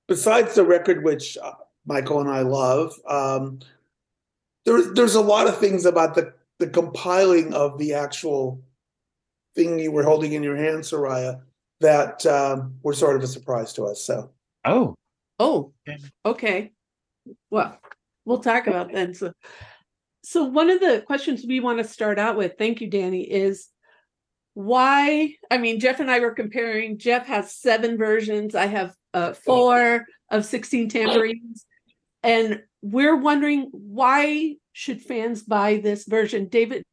besides 0.07 0.53
the 0.53 0.63
record, 0.63 1.03
which 1.03 1.39
uh, 1.41 1.53
Michael 1.87 2.19
and 2.21 2.29
I 2.29 2.41
love, 2.41 2.93
um, 3.07 3.59
there's, 4.65 4.93
there's 4.93 5.15
a 5.15 5.21
lot 5.21 5.47
of 5.47 5.57
things 5.57 5.85
about 5.85 6.13
the, 6.13 6.35
the 6.59 6.67
compiling 6.67 7.51
of 7.51 7.79
the 7.79 7.95
actual 7.95 8.61
thing 9.55 9.79
you 9.79 9.91
were 9.91 10.03
holding 10.03 10.33
in 10.33 10.43
your 10.43 10.55
hand, 10.55 10.83
Soraya, 10.83 11.41
that, 11.79 12.23
um, 12.27 12.75
were 12.83 12.93
sort 12.93 13.15
of 13.15 13.23
a 13.23 13.27
surprise 13.27 13.73
to 13.73 13.85
us, 13.85 14.03
so. 14.03 14.29
oh, 14.65 14.93
Oh, 15.39 15.73
Okay. 15.89 15.97
okay. 16.23 16.71
Well, 17.49 17.79
we'll 18.25 18.37
talk 18.43 18.67
about 18.67 18.93
then. 18.93 19.15
So, 19.15 19.33
so 20.23 20.43
one 20.43 20.69
of 20.69 20.79
the 20.79 21.03
questions 21.05 21.45
we 21.47 21.59
want 21.59 21.79
to 21.79 21.83
start 21.83 22.19
out 22.19 22.37
with, 22.37 22.53
thank 22.57 22.81
you, 22.81 22.89
Danny, 22.89 23.23
is 23.23 23.67
why? 24.53 25.35
I 25.49 25.57
mean, 25.57 25.79
Jeff 25.79 25.99
and 25.99 26.11
I 26.11 26.19
were 26.19 26.33
comparing. 26.33 26.97
Jeff 26.97 27.25
has 27.27 27.55
seven 27.55 27.97
versions. 27.97 28.53
I 28.53 28.67
have 28.67 28.93
uh, 29.13 29.33
four 29.33 30.05
of 30.29 30.45
16 30.45 30.89
tambourines. 30.89 31.65
And 32.23 32.61
we're 32.81 33.15
wondering 33.15 33.69
why 33.71 34.55
should 34.73 35.01
fans 35.01 35.43
buy 35.43 35.77
this 35.77 36.05
version? 36.05 36.49
David, 36.49 36.83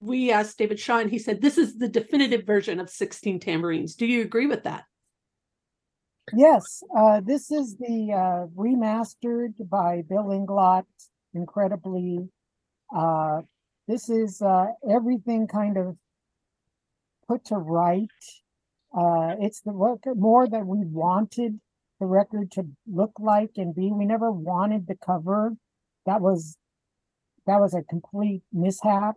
we 0.00 0.32
asked 0.32 0.58
David 0.58 0.80
Shaw, 0.80 0.98
and 0.98 1.10
he 1.10 1.18
said 1.18 1.40
this 1.40 1.58
is 1.58 1.78
the 1.78 1.88
definitive 1.88 2.44
version 2.44 2.80
of 2.80 2.90
16 2.90 3.38
tambourines. 3.40 3.94
Do 3.94 4.06
you 4.06 4.22
agree 4.22 4.46
with 4.46 4.64
that? 4.64 4.84
Yes, 6.34 6.82
uh, 6.96 7.20
this 7.20 7.50
is 7.50 7.76
the, 7.76 8.12
uh, 8.12 8.46
remastered 8.56 9.54
by 9.68 10.02
Bill 10.08 10.26
Inglot, 10.26 10.84
incredibly. 11.34 12.28
Uh, 12.94 13.42
this 13.88 14.08
is, 14.08 14.42
uh, 14.42 14.66
everything 14.88 15.46
kind 15.46 15.76
of 15.76 15.96
put 17.28 17.44
to 17.46 17.56
right. 17.56 18.08
Uh, 18.96 19.34
it's 19.40 19.60
the 19.62 19.72
record 19.72 20.18
more 20.18 20.46
that 20.46 20.66
we 20.66 20.84
wanted 20.84 21.58
the 21.98 22.06
record 22.06 22.50
to 22.52 22.66
look 22.86 23.12
like 23.18 23.52
and 23.56 23.74
be. 23.74 23.90
We 23.92 24.04
never 24.04 24.30
wanted 24.30 24.86
the 24.86 24.96
cover. 24.96 25.52
That 26.04 26.20
was, 26.20 26.56
that 27.46 27.60
was 27.60 27.74
a 27.74 27.82
complete 27.82 28.42
mishap. 28.52 29.14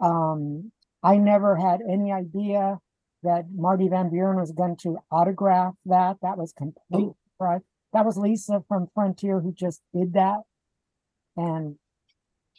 Um, 0.00 0.72
I 1.02 1.18
never 1.18 1.56
had 1.56 1.80
any 1.88 2.12
idea 2.12 2.78
that 3.22 3.44
Marty 3.54 3.88
Van 3.88 4.10
Buren 4.10 4.38
was 4.38 4.52
going 4.52 4.76
to 4.78 4.98
autograph 5.10 5.74
that. 5.86 6.16
That 6.22 6.38
was 6.38 6.52
complete 6.52 7.12
surprise. 7.32 7.60
That 7.92 8.04
was 8.04 8.16
Lisa 8.16 8.62
from 8.68 8.88
Frontier 8.94 9.40
who 9.40 9.52
just 9.52 9.80
did 9.94 10.14
that. 10.14 10.40
And 11.36 11.76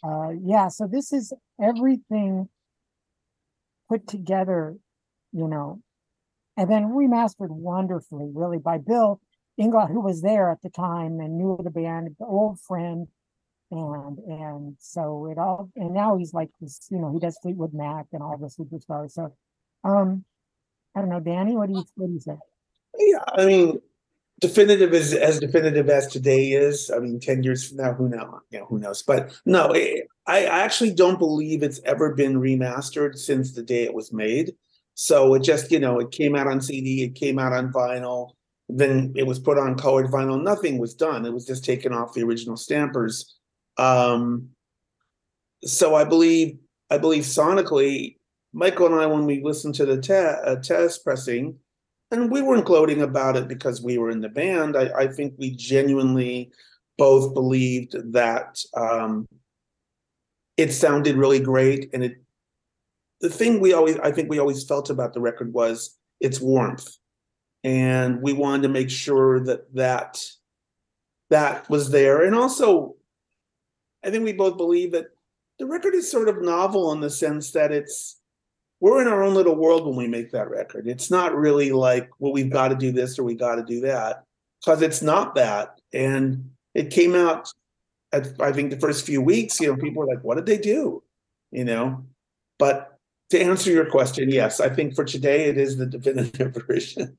uh, 0.03 0.29
yeah, 0.43 0.67
so 0.67 0.87
this 0.87 1.11
is 1.13 1.33
everything 1.61 2.49
put 3.89 4.07
together, 4.07 4.75
you 5.31 5.47
know, 5.47 5.81
and 6.57 6.69
then 6.69 6.89
remastered 6.89 7.49
wonderfully, 7.49 8.29
really, 8.33 8.57
by 8.57 8.77
Bill 8.77 9.19
Inglot, 9.59 9.89
who 9.89 10.01
was 10.01 10.21
there 10.21 10.51
at 10.51 10.61
the 10.61 10.69
time 10.69 11.19
and 11.19 11.37
knew 11.37 11.59
the 11.63 11.69
band, 11.69 12.15
the 12.19 12.25
old 12.25 12.59
friend. 12.59 13.07
And 13.71 14.19
and 14.19 14.75
so 14.79 15.25
it 15.25 15.39
all 15.39 15.71
and 15.75 15.91
now 15.91 16.17
he's 16.17 16.33
like 16.33 16.49
this, 16.61 16.87
you 16.91 16.99
know, 16.99 17.11
he 17.11 17.19
does 17.19 17.37
Fleetwood 17.41 17.73
Mac 17.73 18.05
and 18.13 18.21
all 18.21 18.37
the 18.37 18.47
superstars. 18.47 19.11
So 19.13 19.33
um 19.83 20.23
I 20.95 20.99
don't 21.01 21.09
know, 21.09 21.19
Danny, 21.19 21.57
what 21.57 21.67
do 21.67 21.73
you 21.73 21.85
what 21.95 22.07
do 22.07 22.13
you 22.13 22.19
say? 22.19 22.37
Yeah, 22.97 23.23
I 23.27 23.45
mean, 23.45 23.81
definitive 24.39 24.93
as 24.93 25.13
as 25.13 25.39
definitive 25.39 25.89
as 25.89 26.07
today 26.07 26.51
is. 26.51 26.91
I 26.93 26.99
mean, 26.99 27.19
ten 27.19 27.43
years 27.43 27.67
from 27.67 27.77
now, 27.77 27.93
who 27.93 28.09
knows? 28.09 28.41
You 28.49 28.59
know, 28.59 28.65
who 28.65 28.79
knows? 28.79 29.03
But 29.03 29.33
no, 29.45 29.69
eh, 29.69 30.01
I, 30.27 30.45
I 30.45 30.59
actually 30.59 30.93
don't 30.93 31.19
believe 31.19 31.63
it's 31.63 31.81
ever 31.85 32.13
been 32.13 32.35
remastered 32.35 33.17
since 33.17 33.53
the 33.53 33.63
day 33.63 33.83
it 33.83 33.93
was 33.93 34.11
made. 34.11 34.53
So 34.95 35.33
it 35.33 35.43
just, 35.43 35.71
you 35.71 35.79
know, 35.79 35.99
it 35.99 36.11
came 36.11 36.35
out 36.35 36.47
on 36.47 36.61
CD, 36.61 37.03
it 37.03 37.15
came 37.15 37.37
out 37.37 37.53
on 37.53 37.71
vinyl, 37.71 38.31
then 38.69 39.13
it 39.15 39.27
was 39.27 39.39
put 39.39 39.57
on 39.57 39.75
colored 39.75 40.07
vinyl. 40.07 40.41
Nothing 40.41 40.77
was 40.77 40.95
done. 40.95 41.25
It 41.25 41.33
was 41.33 41.45
just 41.45 41.65
taken 41.65 41.93
off 41.93 42.13
the 42.13 42.23
original 42.23 42.55
stampers. 42.57 43.37
Um, 43.77 44.49
so 45.63 45.95
I 45.95 46.05
believe, 46.05 46.57
I 46.89 46.97
believe 46.97 47.23
sonically, 47.23 48.17
Michael 48.53 48.85
and 48.87 48.95
I, 48.95 49.05
when 49.05 49.25
we 49.25 49.43
listened 49.43 49.75
to 49.75 49.85
the 49.85 49.99
te- 49.99 50.13
uh, 50.13 50.55
test 50.57 51.03
pressing, 51.03 51.57
and 52.11 52.31
we 52.31 52.41
weren't 52.41 52.65
gloating 52.65 53.01
about 53.01 53.35
it 53.35 53.47
because 53.47 53.81
we 53.81 53.97
were 53.97 54.09
in 54.09 54.21
the 54.21 54.29
band. 54.29 54.77
I, 54.77 54.91
I 54.95 55.07
think 55.07 55.33
we 55.37 55.51
genuinely 55.51 56.51
both 56.97 57.33
believed 57.33 57.95
that 58.13 58.59
um, 58.75 59.27
it 60.57 60.71
sounded 60.71 61.17
really 61.17 61.39
great, 61.39 61.89
and 61.93 62.03
it. 62.03 62.17
The 63.21 63.29
thing 63.29 63.59
we 63.59 63.73
always, 63.73 63.97
I 63.99 64.11
think 64.11 64.29
we 64.29 64.39
always 64.39 64.65
felt 64.65 64.89
about 64.89 65.13
the 65.13 65.21
record 65.21 65.53
was 65.53 65.97
its 66.19 66.39
warmth, 66.39 66.95
and 67.63 68.21
we 68.21 68.33
wanted 68.33 68.63
to 68.63 68.69
make 68.69 68.89
sure 68.89 69.43
that 69.45 69.73
that 69.73 70.23
that 71.29 71.69
was 71.69 71.89
there, 71.89 72.23
and 72.23 72.35
also, 72.35 72.95
I 74.03 74.11
think 74.11 74.23
we 74.23 74.33
both 74.33 74.57
believe 74.57 74.91
that 74.91 75.07
the 75.57 75.65
record 75.65 75.95
is 75.95 76.11
sort 76.11 76.29
of 76.29 76.41
novel 76.41 76.91
in 76.91 76.99
the 76.99 77.09
sense 77.09 77.51
that 77.51 77.71
it's 77.71 78.19
we're 78.85 79.01
in 79.01 79.07
our 79.07 79.23
own 79.23 79.33
little 79.33 79.55
world 79.55 79.83
when 79.87 79.95
we 79.95 80.07
make 80.07 80.29
that 80.29 80.47
record. 80.47 80.87
It's 80.87 81.09
not 81.09 81.35
really 81.35 81.71
like, 81.71 82.07
well, 82.19 82.31
we've 82.31 82.51
got 82.51 82.67
to 82.67 82.75
do 82.75 82.91
this 82.91 83.17
or 83.17 83.23
we 83.23 83.33
got 83.33 83.55
to 83.55 83.63
do 83.63 83.81
that, 83.81 84.25
because 84.59 84.83
it's 84.83 85.01
not 85.01 85.33
that. 85.33 85.81
And 85.91 86.51
it 86.75 86.91
came 86.91 87.15
out, 87.15 87.51
at, 88.11 88.39
I 88.39 88.51
think, 88.51 88.69
the 88.69 88.79
first 88.79 89.03
few 89.03 89.23
weeks. 89.23 89.59
You 89.59 89.69
know, 89.69 89.75
people 89.75 90.03
were 90.03 90.13
like, 90.13 90.23
"What 90.23 90.35
did 90.35 90.45
they 90.45 90.59
do?" 90.59 91.01
You 91.49 91.65
know. 91.65 92.05
But 92.59 92.99
to 93.31 93.41
answer 93.41 93.71
your 93.71 93.89
question, 93.89 94.29
yes, 94.29 94.59
I 94.59 94.69
think 94.69 94.93
for 94.93 95.03
today 95.03 95.45
it 95.45 95.57
is 95.57 95.77
the 95.77 95.87
definitive 95.87 96.53
version. 96.67 97.17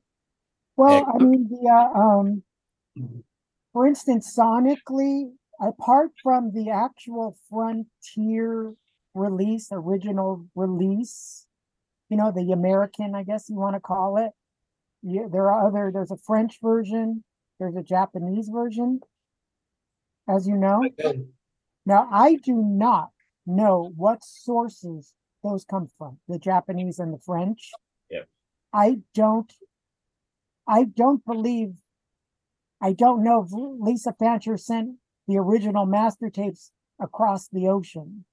Well, 0.77 1.05
I 1.13 1.21
mean, 1.21 1.49
the 1.49 1.69
uh, 1.69 1.99
um, 1.99 2.43
for 3.73 3.85
instance, 3.85 4.33
sonically, 4.33 5.31
apart 5.59 6.11
from 6.23 6.53
the 6.53 6.69
actual 6.69 7.37
Frontier 7.49 8.73
release, 9.13 9.67
original 9.73 10.47
release, 10.55 11.46
you 12.09 12.17
know, 12.17 12.31
the 12.31 12.51
American, 12.51 13.15
I 13.15 13.23
guess 13.23 13.49
you 13.49 13.55
want 13.55 13.75
to 13.75 13.79
call 13.79 14.17
it. 14.17 14.31
Yeah, 15.03 15.27
there 15.31 15.51
are 15.51 15.67
other. 15.67 15.91
There's 15.93 16.11
a 16.11 16.17
French 16.17 16.59
version. 16.61 17.23
There's 17.59 17.75
a 17.75 17.83
Japanese 17.83 18.49
version. 18.51 19.01
As 20.27 20.47
you 20.47 20.57
know, 20.57 20.81
Now, 21.87 22.09
I 22.11 22.35
do 22.35 22.55
not 22.55 23.11
know 23.45 23.93
what 23.95 24.21
sources 24.21 25.13
those 25.41 25.63
come 25.63 25.87
from, 25.97 26.19
the 26.27 26.37
Japanese 26.37 26.99
and 26.99 27.13
the 27.13 27.19
French. 27.19 27.71
Yep. 28.11 28.27
I 28.73 28.97
don't, 29.13 29.53
I 30.67 30.83
don't 30.83 31.23
believe, 31.25 31.75
I 32.81 32.91
don't 32.91 33.23
know 33.23 33.41
if 33.41 33.51
Lisa 33.53 34.13
Fancher 34.19 34.57
sent 34.57 34.97
the 35.29 35.37
original 35.37 35.85
master 35.85 36.29
tapes 36.29 36.73
across 36.99 37.47
the 37.47 37.69
ocean. 37.69 38.25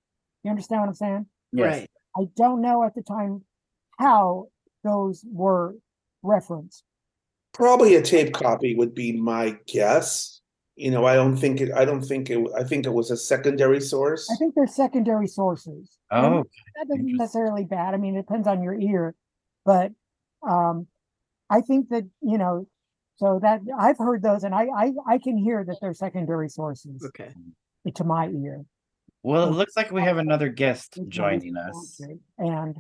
You 0.43 0.51
understand 0.51 0.81
what 0.81 0.89
I'm 0.89 0.95
saying? 0.95 1.27
Right. 1.53 1.89
I 2.17 2.27
don't 2.37 2.61
know 2.61 2.83
at 2.83 2.97
the 2.97 3.03
time 3.03 3.45
how 3.99 4.49
those 4.83 5.25
were 5.31 5.77
referenced. 6.23 6.85
Probably 7.53 7.95
a 7.95 8.03
tape 8.03 8.33
copy 8.33 8.75
would 8.75 8.95
be 8.95 9.13
my 9.13 9.57
guess. 9.67 10.41
You 10.77 10.91
know, 10.91 11.05
I 11.07 11.15
don't 11.15 11.37
think 11.37 11.61
it, 11.61 11.71
I 11.73 11.85
don't 11.85 12.03
think 12.03 12.31
it, 12.31 12.45
I 12.57 12.65
think 12.65 12.85
it 12.85 12.93
was 12.93 13.13
a 13.13 13.17
secondary 13.17 13.81
source. 13.81 14.29
I 14.31 14.35
think 14.37 14.55
they're 14.57 14.67
secondary 14.67 15.29
sources. 15.29 15.99
Oh, 16.11 16.43
that 16.77 16.89
doesn't 16.89 17.17
necessarily 17.17 17.65
bad. 17.65 17.95
I 17.95 17.97
mean, 17.97 18.17
it 18.17 18.23
depends 18.23 18.49
on 18.49 18.61
your 18.63 18.75
ear, 18.75 19.15
but 19.65 19.93
um, 20.43 20.89
I 21.49 21.61
think 21.61 21.91
that 21.91 22.05
you 22.23 22.39
know, 22.39 22.67
so 23.17 23.39
that 23.41 23.61
I've 23.79 23.99
heard 23.99 24.21
those, 24.23 24.43
and 24.43 24.53
I 24.53 24.67
I, 24.77 24.93
I 25.07 25.19
can 25.19 25.37
hear 25.39 25.65
that 25.65 25.77
they're 25.81 25.95
secondary 25.95 26.49
sources 26.49 27.05
Okay. 27.07 27.33
to 27.95 28.03
my 28.05 28.27
ear. 28.27 28.65
well, 29.23 29.47
it 29.47 29.53
looks 29.53 29.77
like 29.77 29.93
we 29.93 30.03
have 30.03 30.19
another 30.19 30.49
guest 30.49 30.99
joining 31.09 31.57
us. 31.57 32.01
And 32.37 32.79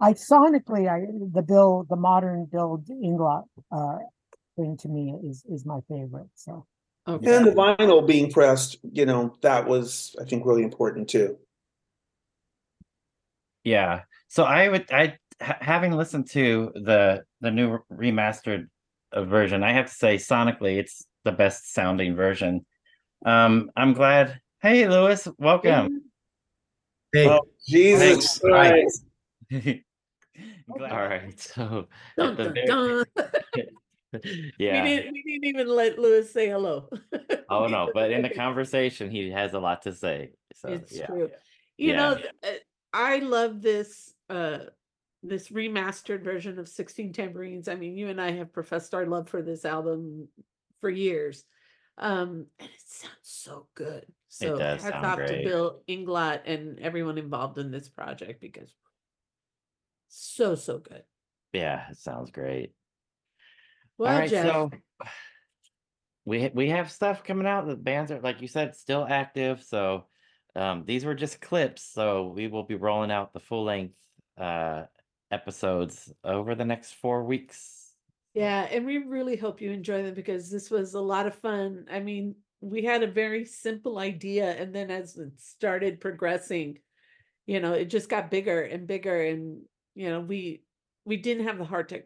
I 0.00 0.12
sonically, 0.12 0.88
I 0.88 1.06
the 1.32 1.42
bill, 1.42 1.86
the 1.88 1.96
modern 1.96 2.46
Bill 2.50 2.82
Inglot 2.88 3.44
uh, 3.72 3.98
thing 4.56 4.76
to 4.78 4.88
me 4.88 5.14
is 5.24 5.44
is 5.50 5.64
my 5.66 5.80
favorite. 5.88 6.28
So 6.34 6.66
Okay. 7.08 7.36
And 7.36 7.46
the 7.46 7.52
vinyl 7.52 8.06
being 8.06 8.30
pressed, 8.30 8.76
you 8.92 9.06
know, 9.06 9.34
that 9.40 9.66
was, 9.66 10.14
I 10.20 10.24
think, 10.24 10.44
really 10.44 10.62
important 10.62 11.08
too. 11.08 11.38
Yeah. 13.64 14.02
So 14.28 14.44
I 14.44 14.68
would 14.68 14.92
I 14.92 15.16
having 15.40 15.92
listened 15.92 16.28
to 16.30 16.70
the 16.74 17.24
the 17.40 17.50
new 17.50 17.78
remastered 17.90 18.66
uh, 19.12 19.24
version, 19.24 19.62
I 19.62 19.72
have 19.72 19.86
to 19.86 19.94
say 19.94 20.16
sonically 20.16 20.76
it's 20.76 21.06
the 21.24 21.32
best 21.32 21.72
sounding 21.72 22.14
version. 22.14 22.66
Um 23.24 23.70
I'm 23.74 23.94
glad. 23.94 24.40
Hey 24.60 24.86
Lewis, 24.86 25.26
welcome. 25.38 26.02
Hey, 27.12 27.26
Oh, 27.26 27.40
Jesus 27.66 28.38
thanks. 28.38 29.02
Christ. 29.50 29.82
Glad- 30.76 30.92
All 30.92 30.98
right. 31.08 31.40
So 31.40 31.86
Dun, 32.16 32.36
dun, 32.36 32.54
very- 32.54 32.66
dun. 32.66 33.04
yeah. 34.58 34.82
We 34.82 34.88
didn't, 34.88 35.12
we 35.12 35.22
didn't 35.22 35.44
even 35.44 35.68
let 35.68 35.98
Lewis 35.98 36.32
say 36.32 36.48
hello. 36.48 36.88
Oh 37.50 37.66
no, 37.68 37.90
but 37.92 38.10
in 38.10 38.22
the 38.22 38.30
conversation 38.30 39.10
he 39.10 39.30
has 39.30 39.54
a 39.54 39.58
lot 39.58 39.82
to 39.82 39.92
say. 39.92 40.32
So 40.54 40.68
It's 40.70 40.96
yeah. 40.96 41.06
true. 41.06 41.30
You 41.76 41.94
know, 41.94 42.10
Yeah. 42.16 42.30
th- 42.42 42.54
uh, 42.56 42.58
I 42.92 43.18
love 43.18 43.60
this 43.62 44.14
uh 44.30 44.58
this 45.22 45.48
remastered 45.48 46.22
version 46.22 46.58
of 46.58 46.68
16 46.68 47.12
Tambourines. 47.12 47.68
I 47.68 47.74
mean, 47.74 47.96
you 47.96 48.08
and 48.08 48.20
I 48.20 48.30
have 48.32 48.52
professed 48.52 48.94
our 48.94 49.04
love 49.04 49.28
for 49.28 49.42
this 49.42 49.64
album 49.64 50.28
for 50.80 50.88
years. 50.88 51.44
Um, 51.98 52.46
and 52.60 52.68
it 52.68 52.80
sounds 52.86 53.14
so 53.22 53.66
good. 53.74 54.06
So 54.28 54.56
hats 54.56 54.84
off 54.86 55.16
great. 55.16 55.42
to 55.42 55.48
Bill 55.48 55.82
Inglot 55.88 56.42
and 56.46 56.78
everyone 56.78 57.18
involved 57.18 57.58
in 57.58 57.72
this 57.72 57.88
project 57.88 58.40
because 58.40 58.72
so 60.08 60.54
so 60.54 60.78
good. 60.78 61.02
Yeah, 61.52 61.88
it 61.90 61.98
sounds 61.98 62.30
great. 62.30 62.72
Well, 63.96 64.12
All 64.12 64.18
right, 64.18 64.30
Jeff, 64.30 64.46
so 64.46 64.70
we 66.24 66.50
we 66.54 66.68
have 66.70 66.90
stuff 66.90 67.24
coming 67.24 67.46
out. 67.46 67.66
The 67.66 67.76
bands 67.76 68.10
are 68.10 68.20
like 68.20 68.42
you 68.42 68.48
said, 68.48 68.76
still 68.76 69.06
active. 69.08 69.62
So 69.62 70.06
um, 70.56 70.84
these 70.86 71.04
were 71.04 71.14
just 71.14 71.40
clips. 71.40 71.82
So 71.82 72.32
we 72.34 72.48
will 72.48 72.64
be 72.64 72.74
rolling 72.74 73.10
out 73.10 73.32
the 73.32 73.40
full 73.40 73.64
length 73.64 73.94
uh, 74.36 74.84
episodes 75.30 76.12
over 76.24 76.54
the 76.54 76.64
next 76.64 76.94
four 76.94 77.24
weeks. 77.24 77.92
Yeah, 78.34 78.68
and 78.70 78.86
we 78.86 78.98
really 78.98 79.36
hope 79.36 79.60
you 79.60 79.72
enjoy 79.72 80.02
them 80.02 80.14
because 80.14 80.50
this 80.50 80.70
was 80.70 80.94
a 80.94 81.00
lot 81.00 81.26
of 81.26 81.34
fun. 81.34 81.86
I 81.90 82.00
mean, 82.00 82.36
we 82.60 82.84
had 82.84 83.02
a 83.02 83.10
very 83.10 83.44
simple 83.44 83.98
idea, 83.98 84.50
and 84.50 84.74
then 84.74 84.90
as 84.90 85.16
it 85.16 85.32
started 85.40 86.00
progressing, 86.00 86.78
you 87.46 87.60
know, 87.60 87.72
it 87.72 87.86
just 87.86 88.08
got 88.08 88.30
bigger 88.30 88.62
and 88.62 88.86
bigger, 88.86 89.22
and 89.22 89.62
you 89.98 90.08
know, 90.08 90.20
we 90.20 90.62
we 91.04 91.16
didn't 91.16 91.46
have 91.46 91.58
the 91.58 91.64
heart 91.64 91.88
to 91.88 92.04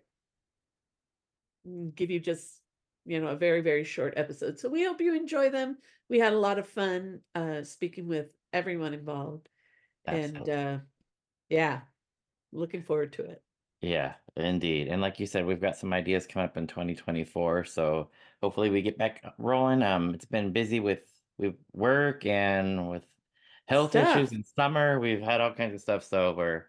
give 1.95 2.11
you 2.11 2.19
just 2.19 2.63
you 3.05 3.21
know 3.21 3.29
a 3.29 3.37
very 3.37 3.61
very 3.61 3.85
short 3.85 4.15
episode. 4.17 4.59
So 4.59 4.71
we 4.71 4.83
hope 4.83 5.03
you 5.03 5.15
enjoy 5.15 5.51
them. 5.51 5.77
We 6.09 6.19
had 6.19 6.33
a 6.33 6.39
lot 6.39 6.59
of 6.59 6.67
fun 6.67 7.21
uh 7.35 7.65
speaking 7.65 8.09
with 8.09 8.29
everyone 8.51 8.95
involved, 8.95 9.51
and 10.07 10.39
Absolutely. 10.39 10.53
uh 10.55 10.79
yeah, 11.51 11.81
looking 12.51 12.83
forward 12.83 13.13
to 13.15 13.25
it. 13.25 13.43
Yeah, 13.83 14.15
indeed. 14.37 14.89
And 14.89 15.03
like 15.03 15.21
you 15.21 15.27
said, 15.27 15.45
we've 15.45 15.61
got 15.61 15.77
some 15.77 15.93
ideas 15.93 16.27
coming 16.27 16.49
up 16.49 16.57
in 16.57 16.67
2024. 16.67 17.65
So 17.65 18.09
hopefully 18.41 18.71
we 18.71 18.81
get 18.81 18.97
back 18.97 19.23
rolling. 19.37 19.83
Um, 19.83 20.15
it's 20.15 20.25
been 20.25 20.51
busy 20.55 20.81
with 20.81 21.03
with 21.37 21.57
work 21.75 22.25
and 22.25 22.89
with 22.89 23.05
health 23.67 23.95
issues 23.97 24.33
in 24.33 24.45
summer. 24.45 24.99
We've 24.99 25.21
had 25.21 25.43
all 25.43 25.53
kinds 25.53 25.75
of 25.75 25.83
stuff. 25.83 26.05
So 26.05 26.33
we're 26.33 26.67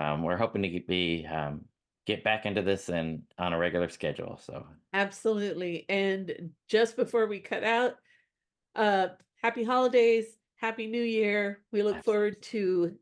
um 0.00 0.22
we're 0.22 0.36
hoping 0.36 0.62
to 0.62 0.68
get, 0.68 0.86
be 0.86 1.26
um 1.26 1.62
get 2.06 2.24
back 2.24 2.46
into 2.46 2.62
this 2.62 2.88
and 2.88 3.22
on 3.38 3.52
a 3.52 3.58
regular 3.58 3.88
schedule. 3.88 4.40
So 4.42 4.66
Absolutely. 4.92 5.84
And 5.88 6.50
just 6.68 6.96
before 6.96 7.26
we 7.26 7.40
cut 7.40 7.62
out, 7.62 7.94
uh 8.74 9.08
happy 9.42 9.64
holidays, 9.64 10.26
happy 10.56 10.86
new 10.86 11.02
year. 11.02 11.60
We 11.72 11.82
look 11.82 12.02
forward 12.04 12.42
to 12.54 12.96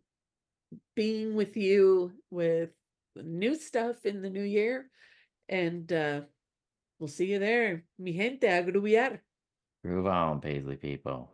being 0.95 1.35
with 1.35 1.57
you 1.57 2.13
with 2.31 2.71
new 3.17 3.55
stuff 3.55 4.05
in 4.05 4.21
the 4.21 4.31
new 4.31 4.43
year. 4.43 4.91
And 5.49 5.91
uh 5.93 6.21
we'll 6.99 7.09
see 7.09 7.27
you 7.27 7.39
there. 7.39 7.85
Mi 7.99 8.13
gente, 8.13 8.47
a 8.47 8.63
grubiar. 8.63 9.21
groove 9.85 10.07
on, 10.07 10.41
Paisley 10.41 10.77
people. 10.77 11.31